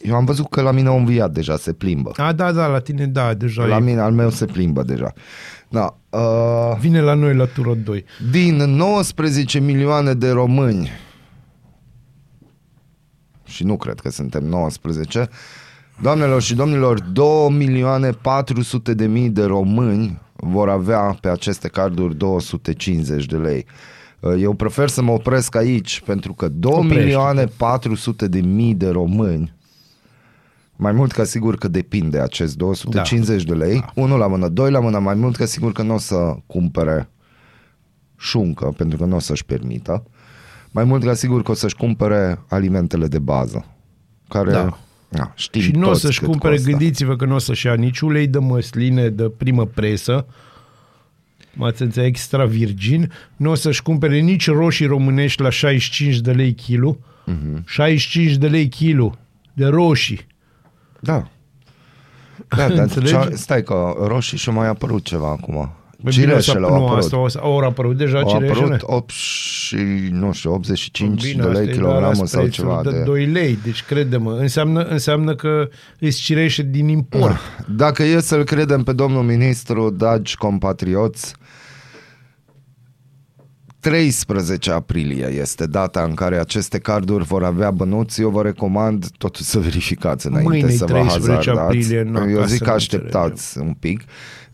[0.02, 2.12] Eu am văzut că la mine au înviat deja, se plimbă.
[2.16, 3.80] A, da, da, la tine, da, deja La e.
[3.80, 5.14] mine, al meu se plimbă deja.
[5.70, 8.06] Da, uh, Vine la noi la tură 2.
[8.32, 10.90] din 19 milioane de români
[13.54, 15.30] și nu cred că suntem 19
[16.02, 22.16] doamnelor și domnilor 2 milioane 400 de mii de români vor avea pe aceste carduri
[22.16, 23.66] 250 de lei
[24.24, 27.00] Uh, eu prefer să mă opresc aici pentru că 2 Oprește-te.
[27.00, 29.54] milioane 400 de mii de români
[30.76, 33.86] mai mult ca sigur că depinde acest 250 de lei.
[33.96, 37.10] Unul la mână, doi la mână, mai mult ca sigur că nu o să cumpere
[38.18, 40.04] șuncă, pentru că nu o să-și permită.
[40.74, 43.66] Mai mult ca sigur că o să-și cumpere alimentele de bază,
[44.30, 44.78] care Da.
[45.10, 46.70] Na, știm Și nu o toți să-și cât cumpere, costă.
[46.70, 50.26] gândiți-vă că nu o să-și ia nici ulei de măsline de primă presă,
[51.54, 56.54] m-ați înțeles, extra virgin, nu o să-și cumpere nici roșii românești la 65 de lei
[56.54, 57.64] kilo, Mhm.
[57.68, 59.16] 65 de lei kilo
[59.54, 60.28] de roșii.
[61.00, 61.28] Da.
[62.48, 63.12] Da, dar Înțelegi?
[63.12, 65.72] cea, stai că roșii și mai apărut ceva acum.
[66.04, 67.04] Bă, bine, Cireșele o să- au nu, apărut.
[67.04, 68.64] Asta, o să- au apărut deja Au cireșele?
[68.64, 69.76] apărut 8 și,
[70.12, 73.04] nu știu, 85 Bine, de asta lei e kilogramul doar sau prețul ceva de, de...
[73.04, 77.36] 2 lei, deci crede-mă, înseamnă, înseamnă că îți cireșe din import.
[77.68, 81.36] Dacă e să-l credem pe domnul ministru, dragi compatrioți,
[83.84, 88.22] 13 aprilie este data în care aceste carduri vor avea bănuți.
[88.22, 91.78] Eu vă recomand totuși să verificați înainte Mâine-i să vă 13 hazardați.
[91.78, 94.02] aprilie, nu, Eu ca zic să că nu așteptați un pic.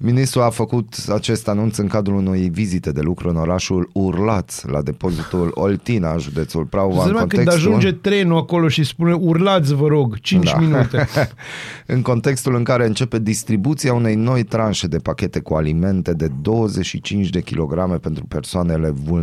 [0.01, 4.81] Ministrul a făcut acest anunț în cadrul unei vizite de lucru în orașul Urlaț, la
[4.81, 7.01] depozitul Oltinaș, județul Prahova.
[7.01, 7.67] Să în când contextul...
[7.67, 10.57] ajunge trenul acolo și spune urlați, vă rog, 5 Da.
[10.59, 11.07] minute.
[11.95, 17.29] în contextul în care începe distribuția unei noi tranșe de pachete cu alimente de 25
[17.29, 19.18] de kilograme pentru persoanele vulnerabile.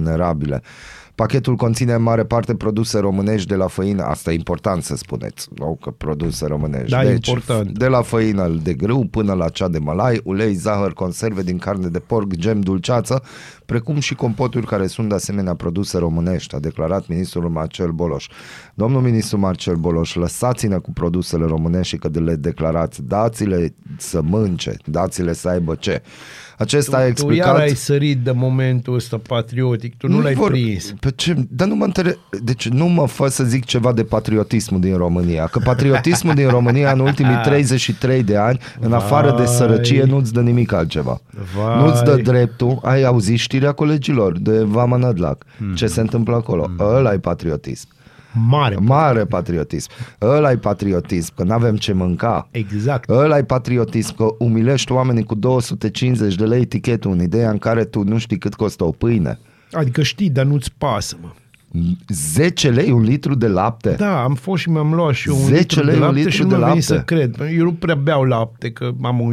[1.17, 5.49] Pachetul conține în mare parte produse românești de la făină, asta e important să spuneți,
[5.55, 6.91] nu că produse românești.
[6.91, 7.79] Da, deci, important.
[7.79, 11.89] de la făină de grâu până la cea de mălai, ulei, zahăr, conserve din carne
[11.89, 13.23] de porc, gem, dulceață,
[13.67, 18.29] precum și compoturi care sunt de asemenea produse românești, a declarat ministrul Marcel Boloș.
[18.75, 24.77] Domnul ministru Marcel Boloș, lăsați-ne cu produsele românești și că le declarați, dați-le să mânce,
[24.85, 26.03] dați-le să aibă ce.
[26.59, 27.47] Acesta a Tu explicat...
[27.47, 30.95] iar ai sărit de momentul ăsta patriotic, tu nu, l-ai vor- prins.
[31.01, 31.35] Pe ce?
[31.49, 32.17] Dar nu mă întere...
[32.43, 35.47] Deci nu mă fă să zic ceva de patriotismul din România.
[35.47, 39.47] Că patriotismul din România în ultimii 33 de ani, în afară de Vai.
[39.55, 41.21] sărăcie, nu-ți dă nimic altceva.
[41.57, 41.83] Vai.
[41.85, 42.79] Nu-ți dă dreptul.
[42.83, 45.45] Ai auzit știrea colegilor de Vama Nădlac.
[45.75, 46.71] Ce se întâmplă acolo?
[46.79, 47.89] Ăla e patriotism.
[48.49, 48.77] Mare.
[48.81, 49.91] Mare patriotism.
[50.23, 52.49] Ăla e patriotism, că nu avem ce mânca.
[52.51, 53.11] Exact.
[53.11, 57.85] Ăla e patriotism, că umilești oamenii cu 250 de lei etichetul în ideea în care
[57.85, 59.39] tu nu știi cât costă o pâine.
[59.73, 61.29] Adică știi, dar nu-ți pasă, mă.
[62.09, 63.95] 10 lei un litru de lapte?
[63.99, 66.17] Da, am fost și mi-am luat și eu un 10 litru de lei un lapte
[66.17, 66.95] litru și nu de mi-a venit lapte.
[67.09, 67.37] să cred.
[67.57, 69.29] Eu nu prea beau lapte, că am o,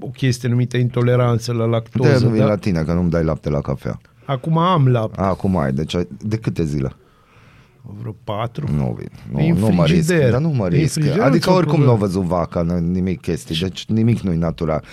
[0.00, 2.24] o chestie numită intoleranță la De lactoză.
[2.24, 2.46] nu vin Da?
[2.46, 4.00] la tine, că nu-mi dai lapte la cafea.
[4.24, 5.20] Acum am lapte.
[5.20, 6.92] A, acum ai, deci ai- de câte zile?
[8.00, 8.66] Vreo patru.
[8.76, 10.30] Nu vin, E în nu, nu mă risc, frigider.
[10.30, 10.92] dar nu mă E în risc.
[10.92, 12.22] frigider, Adică nu-ți oricum o nu au problemă.
[12.22, 14.84] văzut vaca, nu, nimic chestii, deci nimic nu-i natural.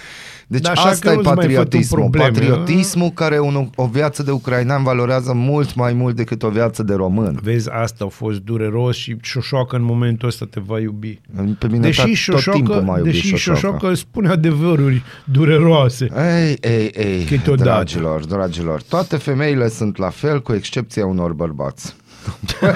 [0.47, 1.99] Deci Dar așa asta că e nu-ți mai fă tu patriotismul.
[1.99, 6.83] probleme, Patriotismul care un, o viață de ucrainean valorează mult mai mult decât o viață
[6.83, 7.39] de român.
[7.43, 11.19] Vezi, asta a fost dureros și Șoșoacă în momentul ăsta te va iubi.
[11.59, 13.59] Pe mine Deși tot, tot timpul Șoșoacă, m-a iubit deși Șoșoacă.
[13.59, 16.07] Șoșoacă spune adevăruri dureroase.
[16.45, 17.69] Ei, ei, ei, Câteodată.
[17.69, 21.95] dragilor, dragilor, toate femeile sunt la fel cu excepția unor bărbați.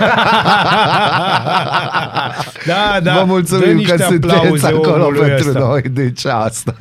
[2.66, 3.14] da, da.
[3.14, 5.60] Vă dă mulțumim niște că sunteți aplauze acolo omului pentru ăsta.
[5.60, 6.76] noi, deci asta.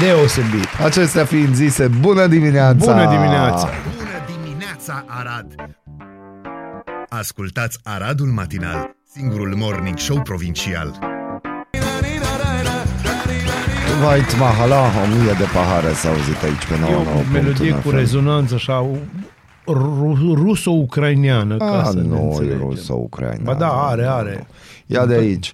[0.00, 0.68] Deosebit.
[0.84, 2.92] Acestea fiind zise, bună dimineața!
[2.92, 3.68] Bună dimineața!
[3.96, 5.54] Bună dimineața, Arad!
[7.08, 10.98] Ascultați Aradul Matinal, singurul morning show provincial.
[14.04, 17.18] White Mahala, o mie de pahare s-a auzit aici pe 99.
[17.18, 18.86] E o melodie cu rezonanță așa
[19.66, 21.56] ru- ruso-ucraineană.
[21.56, 22.58] ca Ah, să ne nu, e înțelegem.
[22.58, 23.42] ruso-ucraina.
[23.44, 24.46] Ba da, are, are.
[24.86, 25.50] Ia de aici.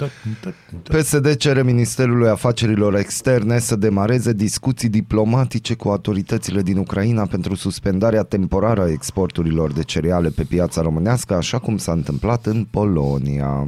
[0.82, 8.22] PSD cere Ministerului Afacerilor Externe să demareze discuții diplomatice cu autoritățile din Ucraina pentru suspendarea
[8.22, 13.66] temporară a exporturilor de cereale pe piața românească, așa cum s-a întâmplat în Polonia.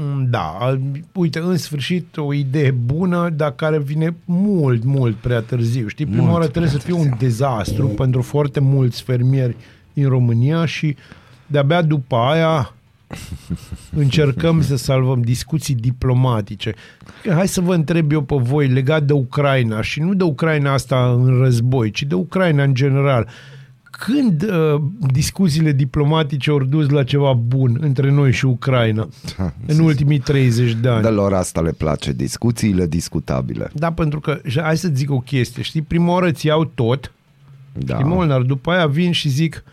[0.00, 0.80] Mm, Da, al-
[1.12, 5.88] uite, în sfârșit o idee bună, dar care vine mult, mult prea târziu.
[5.88, 9.56] Știi, prima Mult oară trebuie să prea fie un dezastru pentru foarte mulți fermieri
[9.94, 10.96] în România și
[11.46, 12.72] de-abia după aia
[13.96, 16.74] încercăm să salvăm discuții diplomatice.
[17.30, 21.12] Hai să vă întreb eu pe voi legat de Ucraina și nu de Ucraina asta
[21.12, 23.28] în război, ci de Ucraina în general.
[23.90, 24.80] Când uh,
[25.12, 29.08] discuțiile diplomatice au dus la ceva bun între noi și Ucraina
[29.66, 31.02] în ultimii 30 de ani?
[31.02, 33.70] De lor asta le place, discuțiile discutabile.
[33.74, 37.12] Da, pentru că, și hai să zic o chestie, știi, prima oară îți iau tot,
[37.72, 37.94] Da.
[37.94, 39.64] știi, Molnar, după aia vin și zic,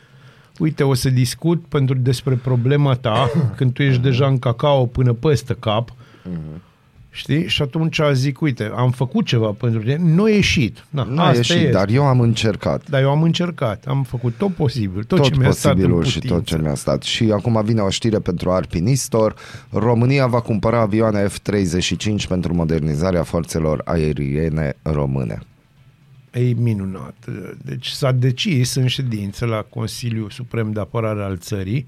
[0.60, 5.13] uite, o să discut pentru despre problema ta, când tu ești deja în cacao până
[5.13, 5.93] peste cap,
[7.15, 11.21] știi, și atunci zic, uite, am făcut ceva pentru tine, nu a ieșit, Na, Nu
[11.21, 11.69] a asta ieșit, este.
[11.71, 12.89] dar eu am încercat.
[12.89, 16.04] Dar eu am încercat, am făcut tot posibil, tot, tot ce mi-a stat în posibilul
[16.04, 16.28] putință.
[16.28, 17.04] și tot ce mi-a stat.
[17.04, 19.36] Și acum vine o știre pentru Arpinistor.
[19.71, 25.39] România va cumpăra avioane F-35 pentru modernizarea forțelor aeriene române.
[26.32, 27.15] E minunat.
[27.63, 31.86] Deci s-a decis în ședință la Consiliul Suprem de Apărare al țării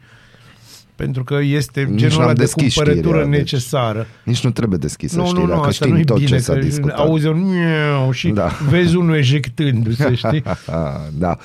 [0.97, 4.07] pentru că este Nici genul n-am ăla de deschis cumpărătură știrea, deci necesară.
[4.23, 6.38] Nici nu trebuie deschisă Nu, nu, știrea, nu, că asta știm nu-i tot bine, ce
[6.38, 6.97] s-a că discutat.
[6.97, 8.51] auzi un miau și Da.
[8.69, 10.43] vezi unul ejectându-se, știi?
[10.45, 11.38] Ah, da.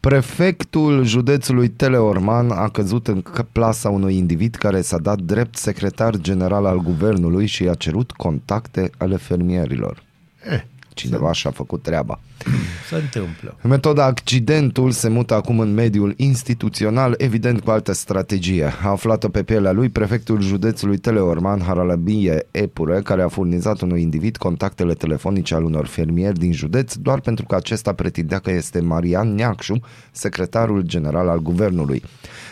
[0.00, 6.16] Prefectul județului Teleorman a căzut în c- plasa unui individ care s-a dat drept secretar
[6.16, 10.02] general al guvernului și a cerut contacte ale fermierilor.
[10.50, 10.60] Eh,
[10.94, 12.20] Cineva și-a făcut treaba.
[12.88, 13.56] se întâmplă.
[13.62, 18.72] Metoda accidentul se mută acum în mediul instituțional, evident cu altă strategie.
[18.82, 24.36] A aflat-o pe pielea lui prefectul județului Teleorman, Haralabie Epure, care a furnizat unui individ
[24.36, 29.34] contactele telefonice al unor fermieri din județ, doar pentru că acesta pretindea că este Marian
[29.34, 29.80] Neacșu,
[30.12, 32.02] secretarul general al guvernului.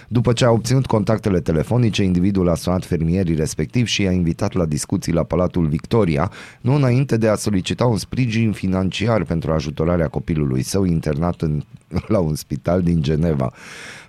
[0.09, 4.65] După ce a obținut contactele telefonice, individul a sunat fermierii respectiv și i-a invitat la
[4.65, 6.31] discuții la Palatul Victoria,
[6.61, 11.43] nu înainte de a solicita un sprijin financiar pentru a ajutora monitorarea copilului său internat
[11.43, 11.63] în,
[12.15, 13.53] la un spital din Geneva.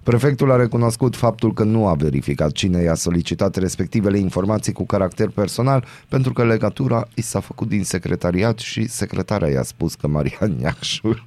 [0.04, 5.30] Prefectul a recunoscut faptul că nu a verificat cine i-a solicitat respectivele informații cu caracter
[5.30, 10.56] personal, pentru că legătura i s-a făcut din secretariat și secretarea i-a spus că Marian
[10.60, 11.24] Neacșu...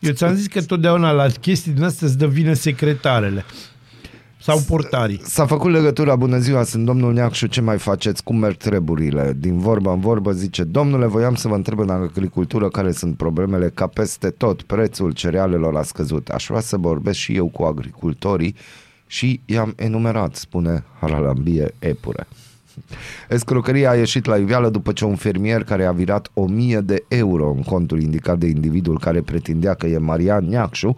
[0.00, 3.44] Eu ți-am zis că totdeauna la chestii din astea îți dă vină secretarele.
[4.46, 5.20] Sau portarii.
[5.24, 9.36] S-a făcut legătura, bună ziua, sunt domnul Neacșu, ce mai faceți, cum merg treburile?
[9.38, 13.70] Din vorbă în vorbă zice, domnule, voiam să vă întreb în agricultură care sunt problemele,
[13.74, 16.28] ca peste tot prețul cerealelor a scăzut.
[16.28, 18.54] Aș vrea să vorbesc și eu cu agricultorii
[19.06, 22.26] și i-am enumerat, spune Haralambie Epure.
[23.28, 27.50] Escrocheria a ieșit la iveală după ce un fermier care a virat 1000 de euro
[27.56, 30.96] în contul indicat de individul care pretindea că e Marian Neacșu,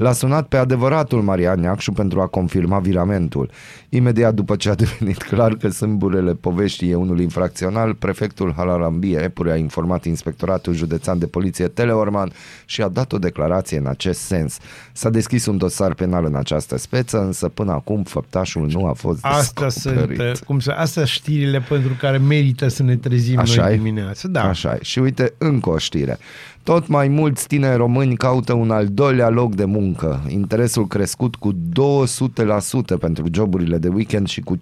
[0.00, 3.50] L-a sunat pe adevăratul Marian Neacșu pentru a confirma viramentul.
[3.92, 9.52] Imediat după ce a devenit clar că sâmburele poveștii e unul infracțional, prefectul Halalambie Epure
[9.52, 12.32] a informat inspectoratul județean de poliție Teleorman
[12.64, 14.58] și a dat o declarație în acest sens.
[14.92, 19.18] S-a deschis un dosar penal în această speță, însă până acum făptașul nu a fost
[19.24, 20.16] Asta descoperit.
[20.16, 23.76] sunt, uh, cum să, astea știrile pentru care merită să ne trezim Așa noi e?
[23.76, 24.28] dimineața.
[24.28, 24.42] Da.
[24.48, 24.78] Așa e.
[24.82, 26.18] Și uite, încă o știre.
[26.62, 30.22] Tot mai mulți tineri români caută un al doilea loc de muncă.
[30.28, 31.58] Interesul crescut cu 200%
[33.00, 34.60] pentru joburile de weekend și cu 50%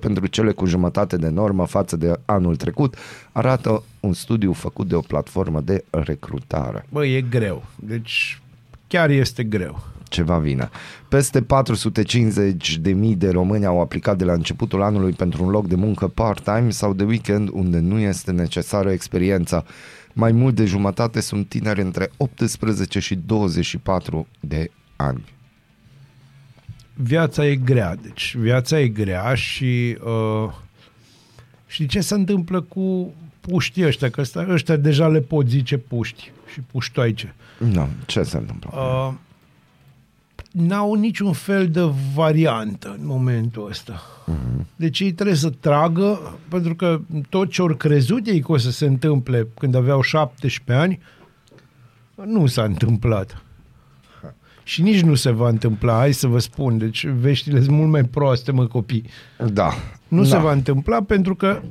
[0.00, 2.96] pentru cele cu jumătate de normă față de anul trecut,
[3.32, 6.86] arată un studiu făcut de o platformă de recrutare.
[6.88, 7.64] Bă, e greu.
[7.76, 8.40] Deci
[8.86, 9.82] chiar este greu.
[10.08, 10.68] Ceva vine.
[11.08, 15.66] Peste 450 de mii de români au aplicat de la începutul anului pentru un loc
[15.66, 19.64] de muncă part-time sau de weekend unde nu este necesară experiența.
[20.12, 25.24] Mai mult de jumătate sunt tineri între 18 și 24 de ani.
[26.98, 30.52] Viața e grea, deci viața e grea și uh,
[31.66, 36.32] știi ce se întâmplă cu puștii ăștia, că ăsta, ăștia deja le pot zice puști
[36.52, 37.34] și puștoaice.
[37.58, 38.70] Nu, ce se întâmplă?
[38.72, 39.14] Uh,
[40.50, 41.80] n-au niciun fel de
[42.14, 44.02] variantă în momentul ăsta.
[44.02, 44.64] Uh-huh.
[44.76, 48.70] Deci ei trebuie să tragă, pentru că tot ce ori crezut ei că o să
[48.70, 51.00] se întâmple când aveau 17 ani,
[52.24, 53.42] nu s-a întâmplat.
[54.66, 56.78] Și nici nu se va întâmpla, hai să vă spun.
[56.78, 59.04] Deci veștile sunt mult mai proaste, mă, copii.
[59.52, 59.72] Da.
[60.08, 60.28] Nu da.
[60.28, 61.62] se va întâmpla pentru că,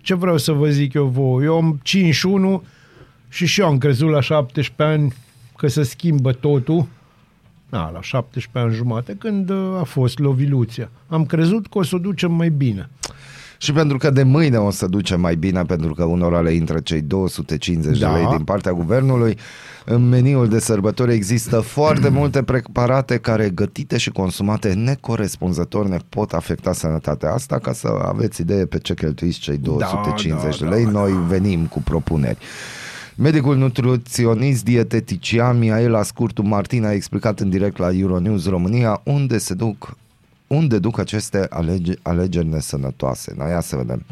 [0.00, 2.62] ce vreau să vă zic eu vouă, eu am 51
[3.28, 5.14] și și eu am crezut la 17 ani
[5.56, 6.86] că se schimbă totul.
[7.68, 10.90] Da, la 17 ani jumate, când uh, a fost loviluția.
[11.08, 12.88] Am crezut că o să o ducem mai bine.
[13.62, 16.78] Și pentru că de mâine o să duce mai bine, pentru că unora le intră
[16.78, 18.12] cei 250 Da.
[18.12, 19.38] de lei din partea guvernului,
[19.84, 26.32] în meniul de sărbători există foarte multe preparate care, gătite și consumate necorespunzător, ne pot
[26.32, 30.84] afecta sănătatea asta, ca să aveți idee pe ce cheltuiți cei 250 da, de lei.
[30.84, 32.38] da, Noi venim cu propuneri.
[33.16, 39.54] Medicul nutriționist dietetician Miaela Scurtu Martin a explicat în direct la Euronews România unde se
[39.54, 39.96] duc
[40.54, 43.34] unde duc aceste alege, alegeri nesănătoase.
[43.36, 44.04] Noi ia să vedem.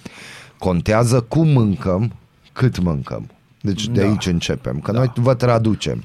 [0.59, 2.13] Contează cum mâncăm,
[2.53, 3.31] cât mâncăm.
[3.61, 4.07] Deci de Da.
[4.09, 4.81] aici începem.
[4.81, 6.05] Că noi vă traducem.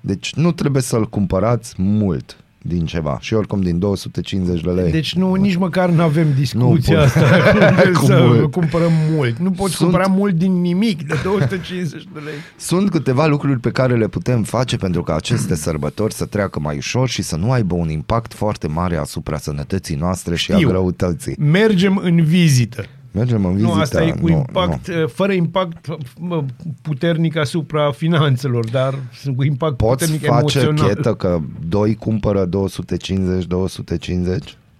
[0.00, 3.18] Deci nu trebuie să-l cumpărați mult din ceva.
[3.20, 4.90] Și oricum din 250 de lei.
[4.90, 7.06] Deci nu, nici măcar nu avem discuția Nu pot.
[7.06, 7.20] asta
[7.98, 8.50] Cu să mult.
[8.50, 9.38] cumpărăm mult.
[9.38, 12.34] Nu poți Sunt- cumpăra mult din nimic de 250 de lei.
[12.56, 16.76] Sunt câteva lucruri pe care le putem face pentru ca aceste sărbători să treacă mai
[16.76, 20.68] ușor și să nu aibă un impact foarte mare asupra sănătății noastre și a Știu.
[20.68, 21.36] greutății.
[21.38, 22.84] Mergem în vizită.
[23.12, 23.72] Mergem în vizită.
[23.74, 25.86] Nu, asta e cu nu, impact, uh, fără impact
[26.18, 26.44] mă,
[26.82, 28.94] puternic asupra finanțelor, dar
[29.36, 30.94] cu impact Poți puternic face emoțional.
[30.94, 32.50] chetă că doi cumpără 250-250?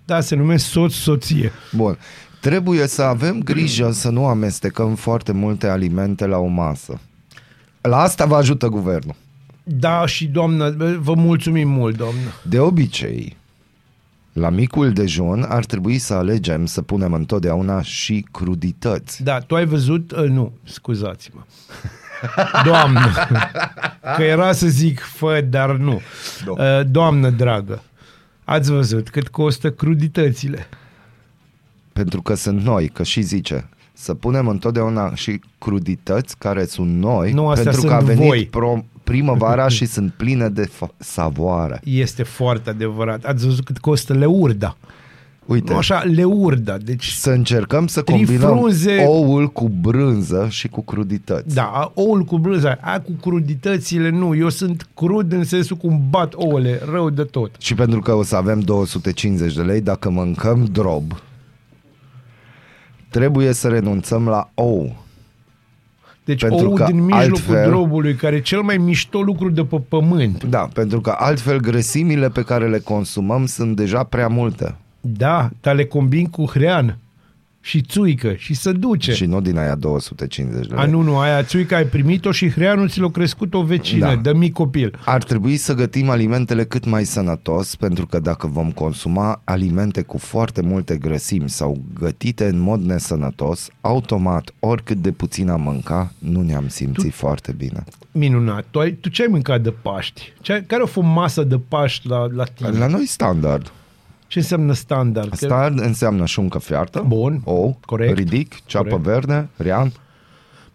[0.05, 1.53] Da, se numește soț-soție.
[1.77, 1.99] Bun.
[2.41, 7.01] Trebuie să avem grijă să nu amestecăm foarte multe alimente la o masă.
[7.81, 9.15] La asta vă ajută guvernul.
[9.63, 12.21] Da, și doamnă, vă mulțumim mult, doamnă.
[12.49, 13.37] De obicei,
[14.33, 19.23] la micul dejun ar trebui să alegem să punem întotdeauna și crudități.
[19.23, 20.13] Da, tu ai văzut?
[20.13, 21.41] Uh, nu, scuzați-mă.
[22.65, 23.13] Doamnă,
[24.17, 26.01] că era să zic fă, dar nu.
[26.45, 26.53] Nu.
[26.53, 27.83] Uh, Doamnă dragă,
[28.45, 30.67] ați văzut cât costă cruditățile?
[31.93, 37.33] Pentru că sunt noi, că și zice, să punem întotdeauna și crudități care sunt noi,
[37.33, 38.47] Nu, astea pentru că a sunt venit voi.
[38.47, 41.81] Pro- primăvara și sunt pline de fa- savoare.
[41.85, 43.25] Este foarte adevărat.
[43.25, 44.77] Ați văzut cât costă leurda?
[45.47, 46.79] Uite, Nu așa, leurda.
[46.79, 48.45] Deci să încercăm să Trifrunze-
[48.97, 51.55] combinăm oul cu brânză și cu crudități.
[51.55, 54.35] Da, oul cu brânza, a cu cruditățile nu.
[54.37, 57.51] Eu sunt crud în sensul cum bat ouăle, rău de tot.
[57.59, 61.13] Și pentru că o să avem 250 de lei, dacă mâncăm drob,
[63.09, 64.97] trebuie să renunțăm la ou.
[66.25, 69.65] Deci Pentru ou că din mijlocul altfel- drobului, care e cel mai mișto lucru de
[69.65, 70.45] pe pământ.
[70.45, 74.75] Da, pentru că altfel grăsimile pe care le consumăm sunt deja prea multe.
[75.01, 76.99] Da, dar le combin cu hrean
[77.65, 79.13] și țuică și să duce.
[79.13, 80.85] Și nu din aia 250 de lei.
[80.85, 84.17] A, nu, nu, aia țuica ai primit-o și hreanul ți l-a crescut o vecină, Da.
[84.17, 84.99] de mic copil.
[85.05, 90.19] Ar trebui să gătim alimentele cât mai sănătos, pentru că dacă vom consuma alimente cu
[90.19, 96.41] foarte multe grăsimi sau gătite în mod nesănătos, automat, oricât de puțin am mânca, nu
[96.43, 97.17] ne-am simțit tu...
[97.17, 97.85] foarte bine.
[98.13, 98.65] Minunat.
[98.71, 100.33] Tu, ai, tu ce ai mâncat de Paști?
[100.41, 102.69] Ce, ai- care a fost masa de Paști la, la tine?
[102.79, 103.73] La noi standard.
[104.33, 105.29] Ce înseamnă standard?
[105.29, 108.17] Că- Standard înseamnă șuncă fiartă, Bun, ou, corect.
[108.17, 109.05] ridic, ceapă Corect.
[109.07, 109.93] verde, rean.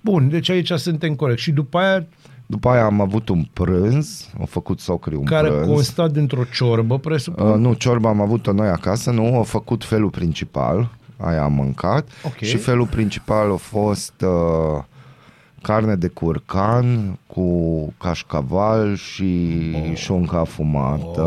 [0.02, 1.40] Bun, deci aici suntem corect.
[1.40, 2.06] Și după aia,
[2.46, 5.68] După aia am avut un prânz, au făcut socri un care prânz.
[5.68, 7.48] consta dintr-o ciorbă, presupun?
[7.50, 12.08] Uh, nu, ciorba am avut-o noi acasă, nu, au făcut felul principal, aia am mâncat
[12.24, 12.36] Ok.
[12.38, 14.84] și felul principal a fost uh,
[15.62, 19.96] carne de curcan cu cașcaval și oh.
[19.96, 21.22] șunca afumată.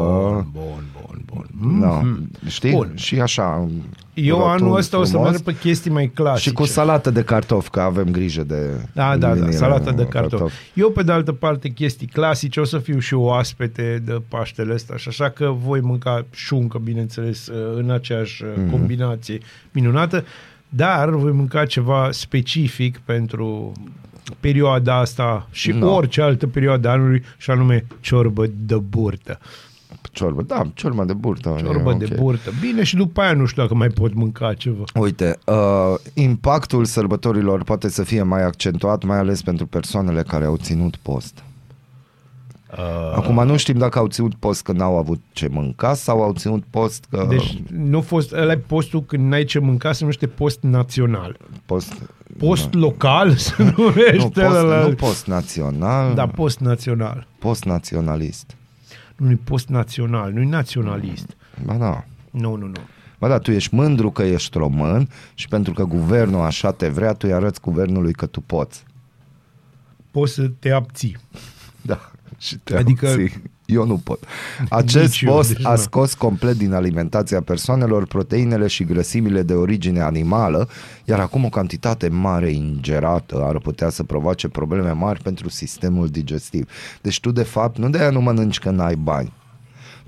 [0.53, 1.81] Bun, bun, bun, bun.
[1.81, 2.03] Da,
[2.49, 2.71] știi?
[2.71, 2.93] Bun.
[2.95, 3.69] Și așa.
[4.15, 5.31] Eu rotund, anul ăsta o să frumos.
[5.31, 6.49] merg pe chestii mai clasice.
[6.49, 10.05] Și cu salată de cartofi, că avem grijă de Da, da, da, mâinile salata de
[10.07, 10.55] cartofi.
[10.75, 14.97] Eu, pe de altă parte, chestii clasice, o să fiu și oaspete de Paștele ăsta
[14.97, 18.61] și așa că voi mânca șuncă, bineînțeles, în aceeași Mhm.
[18.63, 18.71] mm.
[18.71, 19.39] combinație
[19.73, 20.25] minunată,
[20.69, 23.73] dar voi mânca ceva specific pentru
[24.41, 25.95] perioada asta și No.
[25.95, 29.39] orice altă perioadă a anului, și anume ciorbă de burtă.
[30.13, 31.57] Ciorbă, da, ciorbă de burtă.
[31.59, 32.21] Ciorbă e de ok.
[32.21, 32.51] burtă.
[32.61, 34.85] Bine, și după aia nu știu dacă mai pot mânca ceva.
[34.95, 40.57] Uite, uh, impactul sărbătorilor poate să fie mai accentuat, mai ales pentru persoanele care au
[40.57, 41.43] ținut post.
[42.79, 46.33] Uh, Acum nu știm dacă au ținut post că n-au avut ce mânca sau au
[46.33, 47.27] ținut post că...
[47.29, 51.37] Deci nu a fost, ăla e postul când n-ai ce mânca, se numește post național.
[51.67, 51.93] post...
[52.39, 54.87] Post local se nu, numește post, ăla.
[54.87, 57.27] nu post național, Da, post național.
[57.39, 58.57] post naționalist.
[59.17, 61.37] Nu e post național, nu e naționalist.
[61.65, 62.05] Ba da.
[62.31, 62.73] Nu, nu, nu.
[63.19, 67.13] Ba da, tu ești mândru că ești român și pentru că guvernul așa te vrea,
[67.13, 68.85] tu îi arăți guvernului că tu poți.
[70.11, 71.17] Poți să te abții.
[72.41, 72.47] Da.
[72.47, 73.33] Și te Adică- auții.
[73.67, 74.19] Eu nu pot.
[74.69, 75.77] Acest Nici eu, post deci a nu.
[75.77, 80.69] scos complet din alimentația persoanelor proteinele și grăsimile de origine animală,
[81.05, 86.71] iar acum o cantitate mare ingerată ar putea să provoace probleme mari pentru sistemul digestiv.
[87.03, 89.33] Deci tu, de fapt, nu de-aia nu mănânci că n-ai bani.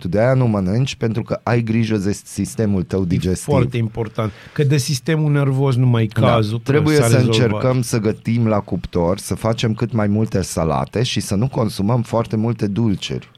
[0.03, 3.45] Tu de-aia nu mănânci pentru că ai grijă de sistemul tău E digestiv.
[3.45, 4.33] foarte important.
[4.55, 6.57] Că de sistemul nervos nu mai cazul.
[6.57, 7.35] că Da, trebuie s-a să rezolvat.
[7.41, 12.03] încercăm să gătim la cuptor, să facem cât mai multe salate și să nu consumăm
[12.03, 13.31] foarte multe dulciuri.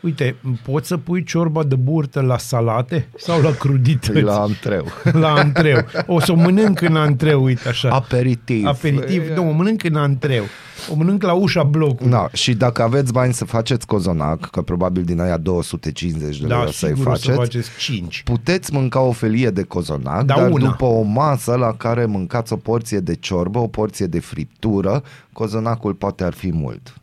[0.00, 4.20] Uite, poți să pui ciorba de burtă la salate sau la crudități?
[4.20, 4.86] La antreu.
[5.12, 5.78] la antreu.
[6.06, 7.88] O să o mănânc în antreu, uite așa.
[7.90, 8.66] Aperitiv.
[8.66, 10.44] Aperitiv, nu, o mănânc în antreu.
[10.90, 12.10] O mănânc la ușa blocului.
[12.10, 16.56] Da, și dacă aveți bani să faceți cozonac, că probabil din aia 250 de lei
[16.56, 18.22] Da, o să-i sigur o faceți, să faceți 5.
[18.24, 20.68] puteți mânca o felie de cozonac, Da, dar una.
[20.68, 25.94] după o masă la care mâncați o porție de ciorbă, o porție de friptură, cozonacul
[25.94, 26.94] poate ar fi mult.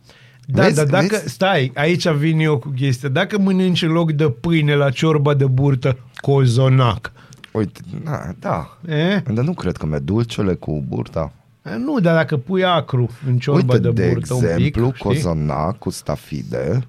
[0.50, 0.74] Da, Vezi?
[0.74, 1.28] dar dacă, Vezi?
[1.28, 3.08] stai, aici vin eu cu chestia.
[3.08, 7.12] Dacă mănânci în loc de pâine la ciorba de burtă, cozonac.
[7.52, 8.78] Uite, da, da.
[8.94, 9.22] E?
[9.32, 11.32] Dar nu cred că mi dulciule cu burta.
[11.78, 15.08] Nu, dar dacă pui acru în ciorba Uite, de de, burtă exemplu, un pic, știi?
[15.08, 16.86] cozonac cu stafide.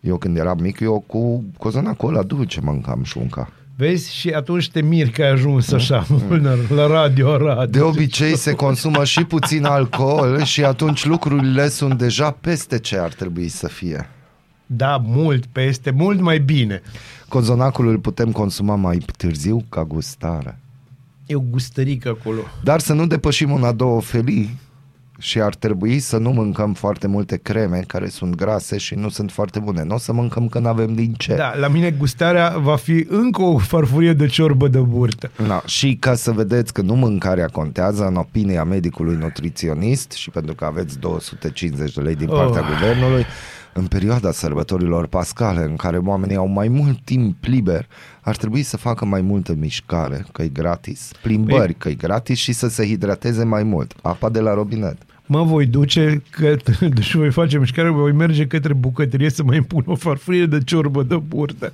[0.00, 3.48] Eu când eram mic, eu cu cozonacul ăla dulce mâncam șunca.
[3.76, 4.14] Vezi?
[4.14, 6.06] Și atunci te miri că ai ajuns așa
[6.42, 7.70] la, la Radio Arad.
[7.70, 13.12] De obicei se consumă și puțin alcool și atunci lucrurile sunt deja peste ce ar
[13.12, 14.08] trebui să fie.
[14.66, 16.82] Da, mult peste, mult mai bine.
[17.28, 20.58] Cozonacul îl putem consuma mai târziu ca gustare.
[21.26, 22.40] E o gustărică acolo.
[22.62, 24.58] Dar să nu depășim una, două felii
[25.18, 29.30] și ar trebui să nu mâncăm foarte multe creme care sunt grase și nu sunt
[29.32, 29.82] foarte bune.
[29.84, 31.34] Nu o să mâncăm că nu avem din ce.
[31.34, 35.30] Da, la mine gustarea va fi încă o farfurie de ciorbă de burtă.
[35.46, 40.54] Da, și ca să vedeți că nu mâncarea contează în opinia medicului nutriționist și pentru
[40.54, 42.68] că aveți 250 de lei din partea Oh.
[42.68, 43.24] guvernului,
[43.72, 47.86] în perioada sărbătorilor pascale în care oamenii au mai mult timp liber,
[48.20, 52.52] ar trebui să facă mai multă mișcare, că e gratis, plimbări, că e gratis și
[52.52, 53.94] să se hidrateze mai mult.
[54.02, 54.96] Apa de la robinet.
[55.26, 59.82] Mă voi duce către, deci voi face mișcare, voi merge către bucătărie să mai pun
[59.86, 61.72] o farfurie de ciorbă de burtă.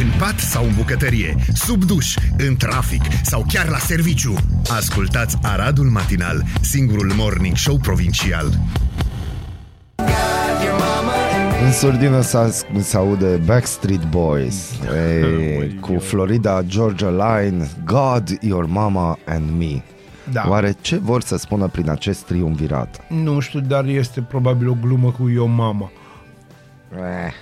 [0.00, 4.34] În pat sau în bucătărie, sub duș, în trafic sau chiar la serviciu.
[4.68, 8.58] Ascultați Aradul Matinal, singurul morning show provincial.
[11.64, 12.20] În surdină
[12.80, 14.70] se aude Backstreet Boys
[15.60, 19.82] e, cu Florida Georgia Line God, Your Mama and Me.
[20.32, 20.44] Da.
[20.48, 23.04] Oare ce vor să spună prin acest triumvirat?
[23.08, 25.90] Nu știu, dar este probabil o glumă cu eu mama.
[26.96, 27.32] Eh,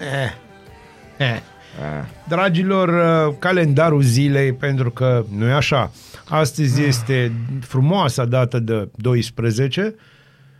[0.00, 0.32] Eh.
[1.16, 1.26] Eh.
[1.26, 1.40] eh.
[2.28, 5.90] Dragilor, uh, calendarul zilei, pentru că nu e așa.
[6.28, 9.94] Astăzi este frumoasa dată de 12,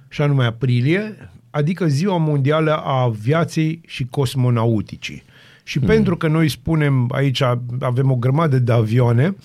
[0.09, 5.23] și anume aprilie, adică Ziua Mondială a Aviației și Cosmonauticii.
[5.63, 5.87] Și hmm.
[5.87, 7.43] pentru că noi spunem aici,
[7.81, 9.37] avem o grămadă de avioane,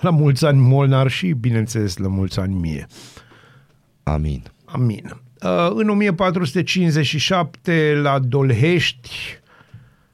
[0.00, 2.86] la mulți ani Molnar și, bineînțeles, la mulți ani mie.
[4.02, 4.42] Amin.
[4.64, 5.20] Amin.
[5.42, 9.10] Uh, În 1457, la Dolhești,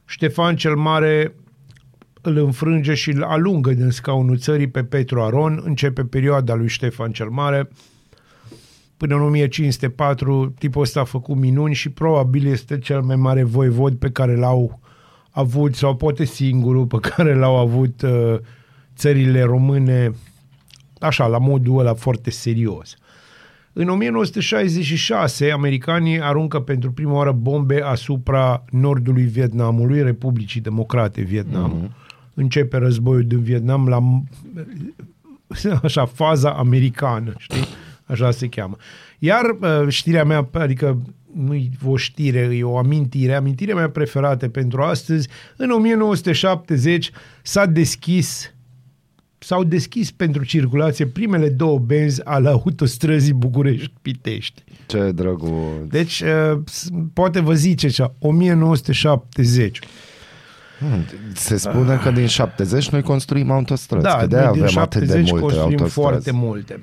[0.05, 1.34] Ștefan cel Mare
[2.20, 5.61] îl înfrânge și îl alungă din scaunul țării pe Petru Aron.
[5.64, 7.68] Începe perioada lui Ștefan cel Mare.
[8.97, 13.95] Până în 1504, tipul ăsta a făcut minuni și probabil este cel mai mare voivod
[13.95, 14.80] pe care l-au
[15.30, 18.39] avut, sau poate singurul pe care l-au avut uh,
[18.97, 20.12] țările române,
[20.99, 22.97] așa, la modul ăla foarte serios.
[23.72, 31.72] În 1966, americanii aruncă pentru prima oară bombe asupra nordului Vietnamului, Republicii Democrate Vietnam.
[31.72, 32.05] Mm-hmm.
[32.34, 33.99] Începe războiul din Vietnam la
[35.82, 37.64] așa, faza americană, știi?
[38.05, 38.76] Așa se cheamă.
[39.18, 44.49] Iar uh, știrea mea, adică nu e o știre, e o amintire, amintirea mea preferată
[44.49, 47.11] pentru astăzi, în 1970
[47.42, 48.55] s-a deschis
[49.39, 54.62] s-au deschis pentru circulație primele două benzi ale autostrăzii București-Pitești.
[54.87, 55.89] Ce drăguț.
[55.89, 59.78] Deci, uh, s- poate vă zice cea, 1970.
[60.78, 64.78] Hmm, Se spune că din 70 noi construim autostrăzi, Da, că de-aia noi din avem
[64.78, 65.93] atât de 70 multe construim autostrăzi.
[65.93, 66.80] foarte multe.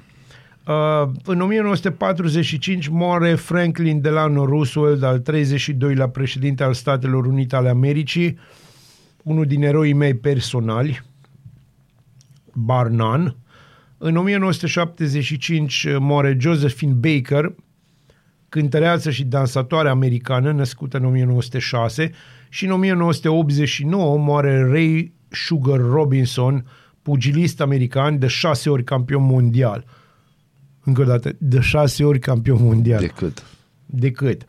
[0.67, 8.37] Uh, în 1945 moare Franklin Delano Roosevelt, al 32-lea președinte al Statelor Unite ale Americii,
[9.23, 11.03] unul din eroii mei personali,
[12.53, 13.35] bar none.
[13.97, 17.55] În 1975 moare Josephine Baker,
[18.49, 22.11] cântăreață și dansatoare americană, născută în 1906,
[22.49, 26.65] și în 1989 moare Ray Sugar Robinson,
[27.01, 29.85] pugilist american de șase ori campion mondial.
[30.83, 33.43] Încă o dată, de șase ori campion mondial Decât.
[33.85, 34.45] decât.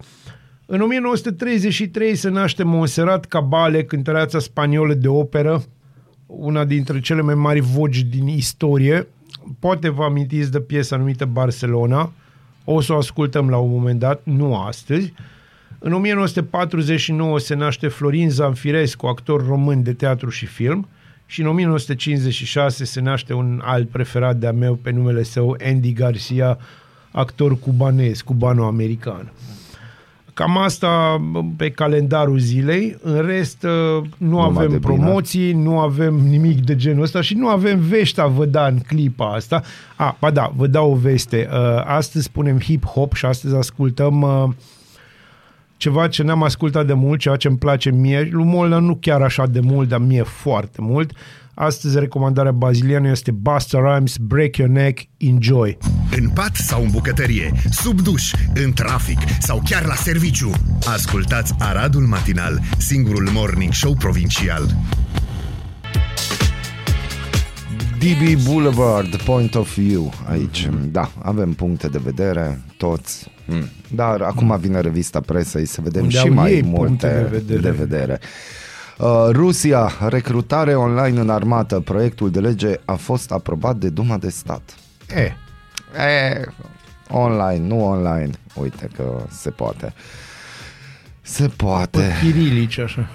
[0.67, 5.63] În 1933 se naște Montserrat Cabale, cântăreața spaniolă de operă,
[6.39, 9.07] una dintre cele mai mari voci din istorie.
[9.59, 12.13] Poate vă amintiți de piesa numită Barcelona.
[12.65, 15.13] O să o ascultăm la un moment dat, nu astăzi.
[15.79, 20.89] În 1949 se naște Florin Zanfirescu, actor român de teatru și film.
[21.27, 26.59] Și în 1956 se naște un alt preferat de-a meu pe numele său, Andy Garcia,
[27.11, 29.33] actor cubanez, cubano-american.
[30.35, 31.21] Cam asta
[31.57, 32.97] pe calendarul zilei.
[33.03, 34.95] În rest, uh, nu Numai avem de bine.
[34.95, 38.79] promoții, nu avem nimic de genul ăsta și nu avem vești a vă da în
[38.79, 39.63] clipa asta.
[39.97, 41.49] A, ba da, vă dau o veste.
[41.53, 44.49] Uh, Astăzi spunem hip-hop și astăzi ascultăm uh,
[45.77, 48.29] ceva ce n-am ascultat de mult, ceea ce îmi place mie.
[48.33, 51.13] Lui Molnar nu chiar așa de mult, dar mie foarte mult.
[51.55, 55.79] Astăzi recomandarea baziliană este Busta Rhymes, Break Your Neck, Enjoy.
[56.17, 60.51] În pat sau în bucătărie, sub duș, în trafic sau chiar la serviciu.
[60.87, 64.67] Ascultați Aradul Matinal, singurul morning show provincial.
[67.99, 70.69] DB Boulevard, Point of View, aici.
[70.91, 73.31] Da, avem puncte de vedere, toți.
[73.47, 73.69] Mm.
[73.95, 77.37] Dar acum vine revista presei să vedem Unde și au mai ei multe puncte de
[77.37, 77.61] vedere.
[77.61, 78.21] De vedere.
[78.99, 81.81] Uh, Rusia, recrutare online în armată.
[81.81, 84.75] Proiectul de lege a fost aprobat de Duma de Stat.
[85.15, 85.33] Eh,
[85.97, 86.45] E,
[87.11, 88.31] online, nu online.
[88.55, 89.93] Uite că se poate.
[91.23, 91.99] Se poate.
[91.99, 93.09] pe chirilici așa.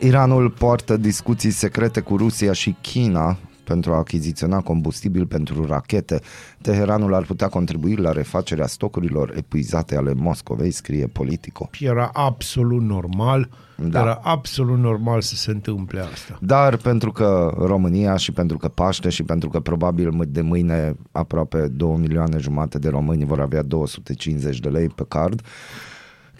[0.00, 3.36] Iranul poartă discuții secrete cu Rusia și China
[3.70, 6.20] pentru a achiziționa combustibil pentru rachete.
[6.60, 11.70] Teheranul ar putea contribui la refacerea stocurilor epuizate ale Moscovei, scrie Politico.
[11.80, 13.88] Era absolut normal, Da.
[13.88, 14.00] da.
[14.00, 16.38] era absolut normal să se întâmple asta.
[16.40, 20.96] Dar pentru că România și pentru că Paște și pentru că probabil mâ- de mâine
[21.12, 25.42] aproape 2 milioane jumate de români vor avea 250 de lei pe card,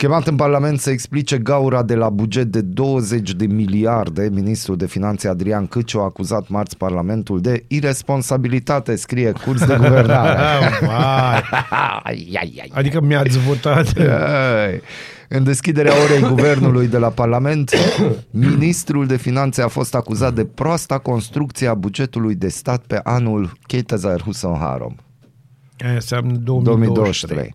[0.01, 4.86] Chemat în Parlament să explice gaura de la buget de 20 de miliarde, ministrul de
[4.86, 10.38] finanțe Adrian Câciu a acuzat marți Parlamentul de irresponsabilitate, scrie curs de guvernare.
[10.86, 11.42] Vai,
[12.03, 12.70] Ai, ai, ai.
[12.72, 13.86] adică mi-ați votat.
[13.98, 14.80] Ai.
[15.28, 17.72] În deschiderea orei guvernului de la Parlament,
[18.30, 23.53] ministrul de finanțe a fost acuzat de proasta construcție a bugetului de stat pe anul
[23.66, 25.01] 2028.
[25.84, 27.36] Aia înseamnă 2023.
[27.36, 27.55] 2023.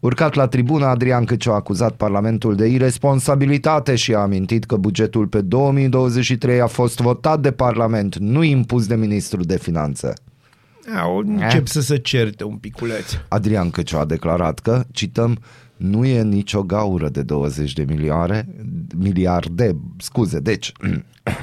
[0.00, 5.26] Urcat la tribună, Adrian Căciu a acuzat Parlamentul de irresponsabilitate și a amintit că bugetul
[5.26, 10.12] pe 2023 a fost votat de Parlament, nu impus de ministrul de finanțe.
[11.02, 13.12] Au, încep să se certe un piculeț.
[13.28, 15.38] Adrian Căciu a declarat că, cităm,
[15.76, 18.48] nu e nicio gaură de 20 de milioare,
[18.96, 20.72] miliarde, scuze, deci,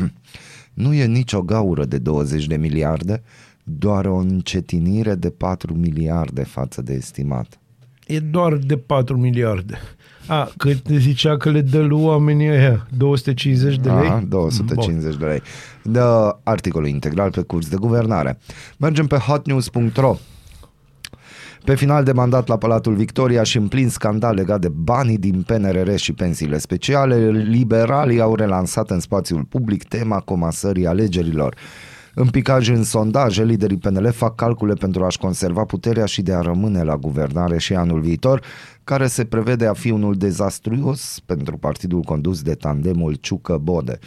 [0.73, 3.23] nu e nicio gaură de 20 de miliarde,
[3.63, 7.59] doar o încetinire de 4 miliarde față de estimat.
[8.05, 9.79] E doar de 4 miliarde.
[10.27, 12.87] A, cât zicea că le dă lui oamenii ăia?
[12.97, 14.07] 250 de lei?
[14.07, 15.41] Aha, 250 de lei.
[15.83, 18.39] Dă articolul integral pe curs de guvernare.
[18.77, 20.15] Mergem pe hotnews.ro.
[21.63, 25.41] Pe final de mandat la Palatul Victoria și în plin scandal legat de banii din
[25.41, 31.55] PNRR și pensiile speciale, liberalii au relansat în spațiul public tema comasării alegerilor.
[32.17, 36.39] În picaj în sondaje, liderii PNL fac calcule pentru a-și conserva puterea și de a
[36.39, 38.41] rămâne la guvernare și anul viitor,
[38.83, 43.99] care se prevede a fi unul dezastruos pentru partidul condus de tandemul Ciucă-Bode.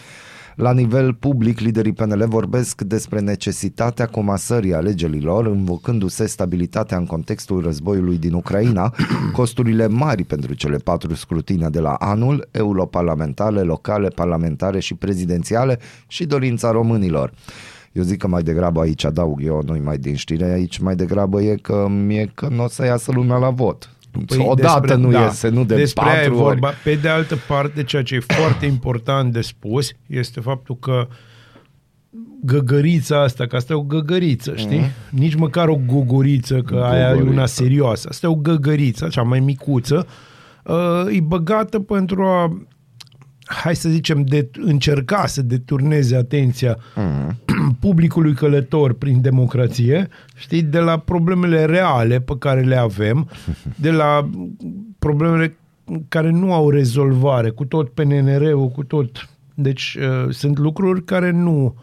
[0.55, 8.19] La nivel public, liderii PNL vorbesc despre necesitatea comasării alegerilor, invocându-se stabilitatea în contextul războiului
[8.19, 8.95] din Ucraina,
[9.33, 16.25] costurile mari pentru cele patru scrutine de la anul, europarlamentare, locale, parlamentare și prezidențiale și
[16.27, 17.33] dorința românilor.
[17.99, 21.43] Eu zic că mai degrabă aici adaug eu, nu mai din știre, aici mai degrabă
[21.43, 23.91] e că mie că nu o să iasă lumea la vot.
[24.27, 26.43] Păi Odată despre, nu da, iese, nu de despre patru ori.
[26.43, 26.73] Vorba.
[26.85, 31.09] Pe de altă parte, ceea ce e foarte important de spus este faptul că
[32.45, 34.79] găgărița asta, că asta e o găgăriță, știi?
[34.79, 34.91] Mm.
[35.11, 36.95] Nici măcar o gogoriță, că gogoriță.
[36.95, 38.09] aia e una serioasă.
[38.11, 40.07] Asta e o găgăriță, cea mai micuță,
[40.65, 42.63] uh, e băgată pentru a
[43.49, 47.39] hai să zicem, de încerca să deturneze atenția mm.
[47.81, 53.29] Publicului călător prin democrație, știi, de la problemele reale pe care le avem,
[53.85, 54.29] de la
[54.99, 55.57] problemele
[56.09, 59.29] care nu au rezolvare, cu tot PNR-ul, cu tot...
[59.55, 61.75] Deci uh, sunt lucruri care nu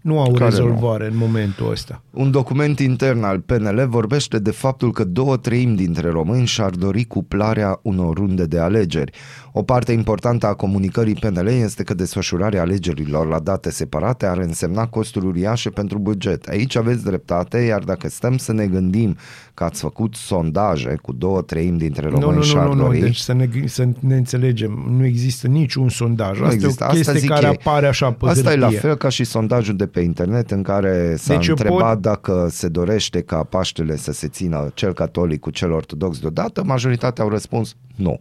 [0.00, 1.12] nu au Care rezolvare nu?
[1.12, 2.02] în momentul ăsta.
[2.10, 7.04] Un document intern al PNL vorbește de faptul că două treimi dintre români și-ar dori
[7.04, 9.12] cuplarea unor runde de alegeri.
[9.52, 14.86] O parte importantă a comunicării PNL este că desfășurarea alegerilor la date separate ar însemna
[14.86, 16.48] costuri uriașe pentru buget.
[16.48, 19.16] Aici aveți dreptate, iar dacă stăm să ne gândim
[19.60, 22.98] că ați făcut sondaje cu două treimi dintre români nu, nu, și nu, nu, dori...
[22.98, 26.38] deci să ne, să ne înțelegem, nu există niciun sondaj.
[26.38, 26.84] Nu Asta există.
[26.84, 27.58] e o chestie Asta care ei.
[27.60, 28.66] apare așa pe Asta hârtie.
[28.66, 32.02] e la fel ca și sondajul de pe internet în care s-a deci întrebat pot...
[32.02, 37.24] dacă se dorește ca Paștele să se țină cel catolic cu cel ortodox deodată, majoritatea
[37.24, 38.20] au răspuns nu.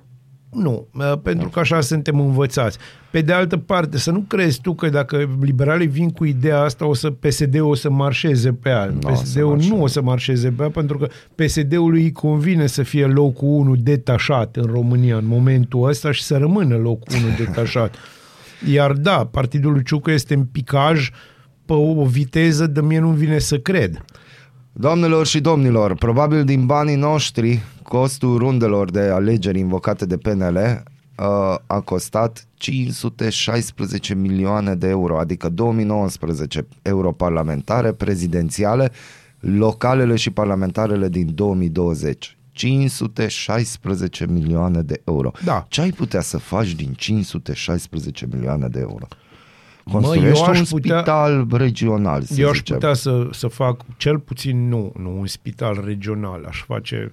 [0.52, 0.88] Nu,
[1.24, 2.78] pentru că așa suntem învățați.
[3.12, 6.86] Pe de altă parte, să nu crezi tu că dacă liberalii vin cu ideea asta,
[6.86, 8.94] o să PSD-ul o să marșeze pe ea.
[9.02, 13.06] No, PSD-ul nu o să marșeze pe ea, pentru că PSD-ului îi convine să fie
[13.06, 17.96] locul 1 detașat în România în momentul ăsta și să rămână locul 1 detașat.
[18.74, 21.10] Iar da, Partidul lui Ciucă este în picaj
[21.66, 24.06] pe o viteză de mie nu vine să cred.
[24.74, 31.56] Doamnelor și domnilor, probabil din banii noștri, costul rundelor de alegeri invocate de PNL uh,
[31.68, 38.92] a costat 516 milioane de euro, adică 2019 europarlamentare, prezidențiale,
[39.40, 42.38] localele și parlamentarele din 2020.
[42.52, 45.32] 516 milioane de euro.
[45.44, 45.66] Da.
[45.70, 49.08] Ce ai putea să faci din 516 milioane de euro?
[49.92, 52.76] Construiești Mă, eu aș un spital putea, regional, să Eu aș zicem.
[52.76, 57.12] putea să, să fac, cel puțin nu, nu un spital regional, aș face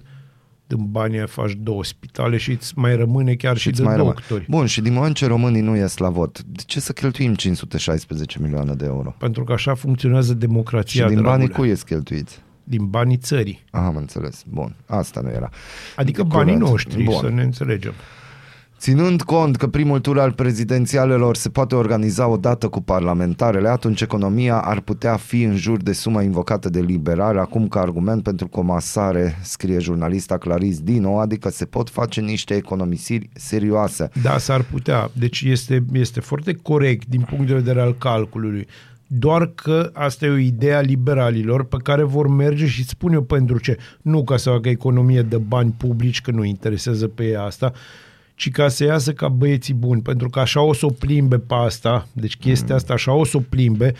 [0.67, 4.23] din banii faci două spitale și îți mai rămâne chiar și, și de mai doctori.
[4.27, 4.45] Rămâne.
[4.49, 8.39] Bun, și din moment ce românii nu ies la vot, de ce să cheltuim 516
[8.41, 9.15] milioane de euro?
[9.17, 11.07] Pentru că așa funcționează democrația.
[11.07, 12.41] Și din banii cui ies cheltuiți?
[12.63, 13.63] Din banii țării.
[13.71, 14.43] Aha, am înțeles.
[14.49, 15.49] Bun, asta nu era.
[15.95, 17.19] Adică banii noștri, Bun.
[17.19, 17.93] să ne înțelegem.
[18.79, 24.57] Ținând cont că primul tur al prezidențialelor se poate organiza odată cu parlamentarele, atunci economia
[24.59, 29.39] ar putea fi în jur de suma invocată de liberal, acum ca argument pentru comasare,
[29.41, 34.09] scrie jurnalista Clarice Dino, adică se pot face niște economisiri serioase.
[34.21, 35.09] Da, s-ar putea.
[35.13, 38.67] Deci este, este foarte corect din punct de vedere al calculului.
[39.07, 43.21] Doar că asta e o idee a liberalilor pe care vor merge și spun eu
[43.21, 43.77] pentru ce.
[44.01, 47.71] Nu ca să facă economie de bani publici, că nu interesează pe ei asta,
[48.37, 51.53] ci ca să iasă ca băieții buni, pentru că așa o să o plimbe pe
[51.53, 53.93] asta, deci chestia asta așa o să o plimbe,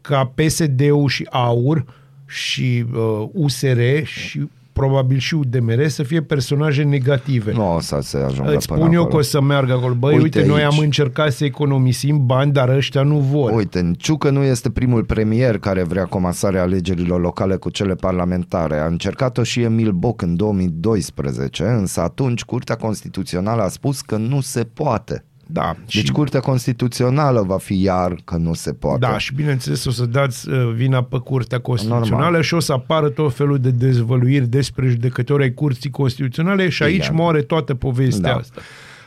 [0.00, 1.84] ca PSD-ul și AUR
[2.26, 4.48] și uh, USR și
[4.78, 7.52] probabil și UDMR să fie personaje negative.
[7.52, 9.94] Nu o să se ajungă Îți spun eu că o să meargă acolo.
[9.94, 13.50] Băi, uite, uite noi am încercat să economisim bani, dar ăștia nu vor.
[13.52, 18.78] Uite, Ciucă nu este primul premier care vrea comasarea alegerilor locale cu cele parlamentare.
[18.78, 24.40] A încercat-o și Emil Boc în 2012, însă atunci Curtea Constituțională a spus că nu
[24.40, 25.27] se poate.
[25.50, 28.98] Da, Deci și, Curtea Constituțională va fi iar că nu se poate.
[28.98, 32.42] da, și bineînțeles o să dați uh, vina pe Curtea Constituțională Normal.
[32.42, 37.08] și o să apară tot felul de dezvăluiri despre judecători ai Curții Constituționale și aici
[37.08, 37.20] Bine.
[37.20, 38.36] moare toată povestea Da.
[38.38, 38.60] asta.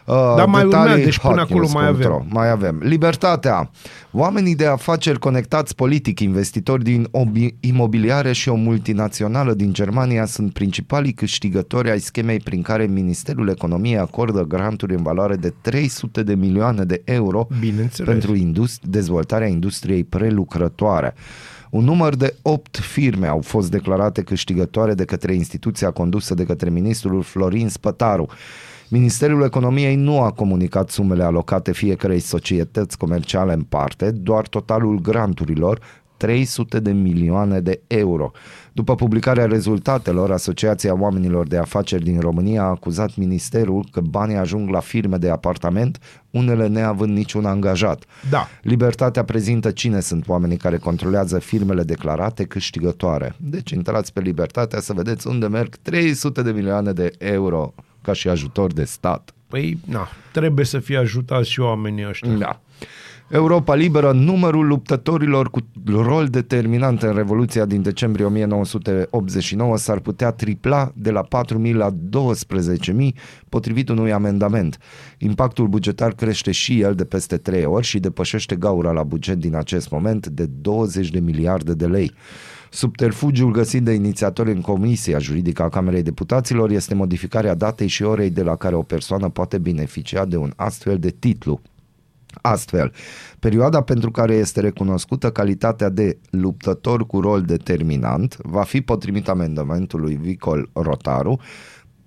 [0.06, 2.14] Uh, Dar mai detalii urmează, deci până acolo mai hotnews.ro.
[2.14, 2.28] avem.
[2.32, 2.80] Mai avem.
[2.84, 3.70] Libertatea.
[4.12, 10.54] Oamenii de afaceri conectați politic, investitori din obi- imobiliare și o multinațională din Germania sunt
[10.54, 16.36] principalii câștigători ai schemei prin care Ministerul Economiei acordă granturi în valoare de 300 de
[16.36, 18.12] milioane de euro Bineînțeles.
[18.12, 21.14] pentru indust- dezvoltarea industriei prelucrătoare.
[21.70, 26.70] Un număr de 8 firme au fost declarate câștigătoare de către instituția condusă de către
[26.70, 28.28] ministrul Florin Spătaru.
[28.94, 35.80] Ministerul Economiei nu a comunicat sumele alocate fiecarei societăți comerciale în parte, doar totalul granturilor,
[36.18, 38.32] 300 de milioane de euro.
[38.72, 44.70] După publicarea rezultatelor, Asociația Oamenilor de Afaceri din România a acuzat ministerul că banii ajung
[44.70, 46.00] la firme de apartament,
[46.32, 48.04] unele neavând niciun angajat.
[48.30, 48.48] Da.
[48.62, 53.36] Libertatea prezintă cine sunt oamenii care controlează firmele declarate câștigătoare.
[53.38, 58.28] Deci intrați pe Libertatea să vedeți unde merg 300 de milioane de euro ca și
[58.28, 59.34] ajutor de stat.
[59.48, 62.34] Păi, na, trebuie să fie ajutați și oamenii ăștia.
[62.34, 62.62] Da.
[63.32, 70.92] Europa Liberă, numărul luptătorilor cu rol determinant în Revoluția din decembrie 1989 s-ar putea tripla
[70.96, 71.28] de la
[71.64, 71.96] 4.000 la 12.000
[73.50, 74.78] potrivit unui amendament.
[75.18, 79.56] Impactul bugetar crește și el de peste 3 ori și depășește gaura la buget din
[79.56, 82.14] acest moment de 20 de miliarde de lei.
[82.74, 88.30] Subterfugiul găsit de inițiatori în Comisia Juridică a Camerei Deputaților este modificarea datei și orei
[88.30, 91.62] de la care o persoană poate beneficia de un astfel de titlu.
[92.42, 92.94] Astfel,
[93.40, 100.16] perioada pentru care este recunoscută calitatea de luptător cu rol determinant va fi potrivit amendamentului
[100.16, 101.40] Vicol Rotaru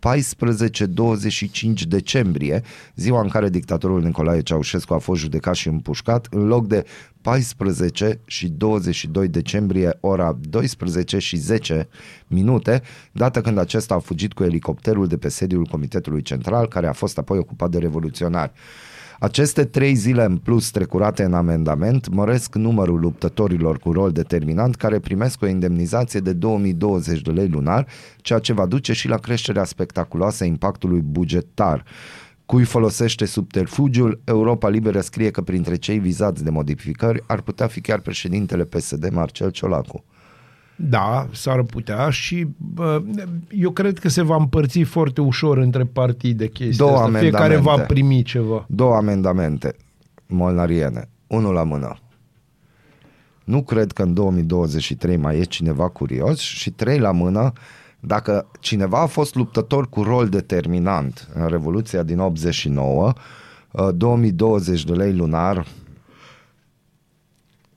[0.05, 2.63] 14-25 decembrie,
[2.95, 6.85] ziua în care dictatorul Nicolae Ceaușescu a fost judecat și împușcat, în loc de
[7.21, 11.89] 14 și 22 decembrie, ora 12 și 10
[12.27, 12.83] minute,
[13.13, 17.19] dată când acesta a fugit cu elicopterul de pe sediul Comitetului Central, care a fost
[17.19, 18.53] apoi ocupat de revoluționari.
[19.25, 24.99] Aceste trei zile în plus trecurate în amendament măresc numărul luptătorilor cu rol determinant care
[24.99, 29.65] primesc o indemnizație de 2020 de lei lunar, ceea ce va duce și la creșterea
[29.65, 31.85] spectaculoasă a impactului bugetar.
[32.47, 37.81] Cui folosește subterfugiul, Europa Liberă scrie că printre cei vizați de modificări ar putea fi
[37.81, 40.05] chiar președintele PSD Marcel Ciolacu.
[40.77, 43.03] Da, s-ar putea și bă,
[43.51, 47.19] eu cred că se va împărți foarte ușor între partide chestia Două asta.
[47.19, 47.93] Fiecare va amendamente.
[47.93, 48.67] primi ceva.
[48.69, 49.77] Două amendamente
[50.27, 51.99] molnariene, unul la mână.
[53.45, 57.53] Nu cred că în 2023 mai e cineva curios și trei la mână,
[58.01, 63.13] dacă cineva a fost luptător cu rol determinant în Revoluția din 89,
[63.71, 65.67] uh, 2020 de lei lunar,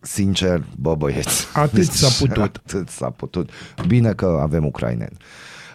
[0.07, 1.47] sincer, bă băieți.
[1.53, 2.43] Atât s-a putut.
[2.65, 3.49] Atât s-a putut.
[3.87, 5.17] Bine că avem ucraineni.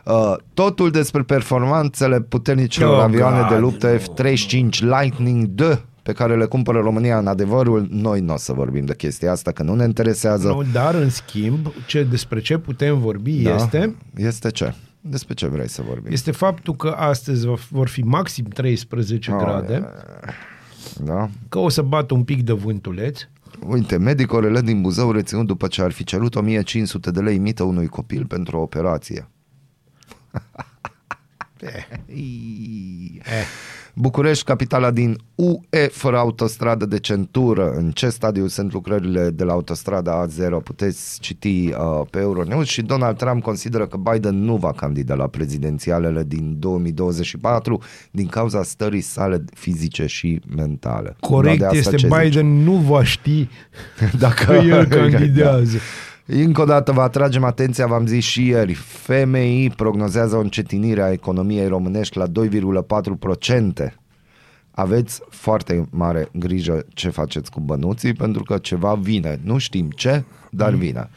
[0.04, 3.98] Uh, totul despre performanțele puternicilor Oh, avioane God, de luptă no.
[3.98, 5.60] F-35 Lightning D
[6.02, 9.50] pe care le cumpără România în adevărul, noi nu o să vorbim de chestia asta,
[9.52, 10.48] că nu ne interesează.
[10.48, 13.54] Nu, dar, în schimb, ce, despre ce putem vorbi Da.
[13.54, 14.74] este, Este ce?
[15.00, 16.12] Despre ce vrei să vorbim?
[16.12, 19.84] este faptul că astăzi va- vor fi maxim 13 Oh, grade,
[21.04, 21.28] Da?
[21.48, 23.20] că o să bată un pic de vântuleț.
[23.66, 27.62] Uite, medic orele din Buzău reținut după ce ar fi cerut 1500 de lei mită
[27.62, 29.28] unui copil pentru o operație.
[31.62, 31.86] Eh,
[33.94, 37.70] București, capitala din UE, fără autostradă de centură.
[37.70, 40.62] În ce stadiu sunt lucrările de la autostrada A0?
[40.64, 45.26] Puteți citi uh, pe Euronews și Donald Trump consideră că Biden nu va candida la
[45.26, 51.16] prezidențialele din 2024 din cauza stării sale fizice și mentale.
[51.20, 52.22] corect Da, de asta este, ce zici?
[52.22, 53.48] Biden nu va ști
[54.18, 55.78] Dacă că el candidează.
[56.26, 61.10] Încă o dată vă atragem atenția, v-am zis și ieri, FMI prognozează o încetinire a
[61.10, 63.94] economiei românești la 2,4%.
[64.70, 69.40] Aveți foarte mare grijă ce faceți cu bănuții, pentru că ceva vine.
[69.44, 71.10] Nu știm ce, dar vine.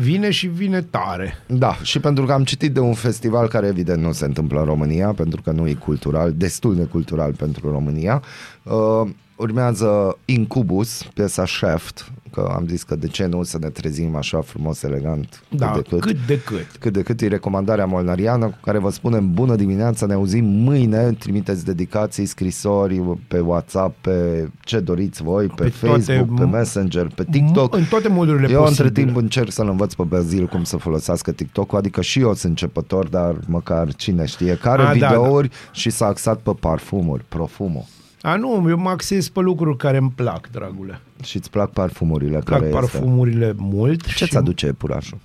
[0.00, 1.34] Vine și vine tare.
[1.46, 4.64] Da, și pentru că am citit de un festival care evident nu se întâmplă în
[4.64, 8.22] România, pentru că nu e cultural, destul de cultural pentru România.
[8.62, 9.08] Uh,
[9.42, 14.40] urmează Incubus, piesa Shaft, că am zis că de ce nu să ne trezim așa
[14.40, 16.00] frumos, elegant, Da, cât de cât.
[16.04, 16.66] cât de cât.
[16.80, 21.12] Cât de cât e recomandarea molnariană cu care vă spunem bună dimineața, ne auzim mâine,
[21.18, 27.06] trimiteți dedicații, scrisori pe WhatsApp, pe ce doriți voi, pe, Pe toate- Facebook, pe Messenger,
[27.14, 27.74] pe TikTok.
[27.76, 28.86] În toate modurile Eu posibile.
[28.86, 32.42] între timp încerc să-l învăț pe Bazil cum să folosească TikTok-ul, adică și eu sunt
[32.44, 37.84] începător, dar măcar cine știe, care A, da, videouri și s-a axat pe parfumuri, profumul.
[38.22, 41.00] A, nu, eu mă axez pe lucruri care îmi plac, dragule.
[41.22, 44.06] Și îți plac parfumurile Îmi plac care parfumurile mult.
[44.06, 44.18] Este.
[44.18, 45.18] Ce și, ți aduce epurașul?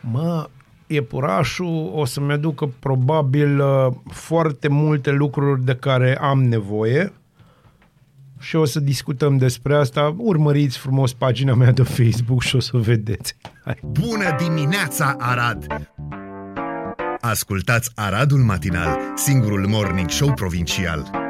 [0.00, 0.48] Mă,
[0.86, 7.12] iepurașul o să-mi aducă probabil uh, foarte multe lucruri de care am nevoie
[8.38, 10.14] și o să discutăm despre asta.
[10.18, 13.36] Urmăriți frumos pagina mea de Facebook și o să vedeți.
[13.64, 13.78] Hai.
[13.82, 15.90] Bună dimineața, Arad!
[17.20, 21.29] Ascultați Aradul Matinal, singurul morning show provincial.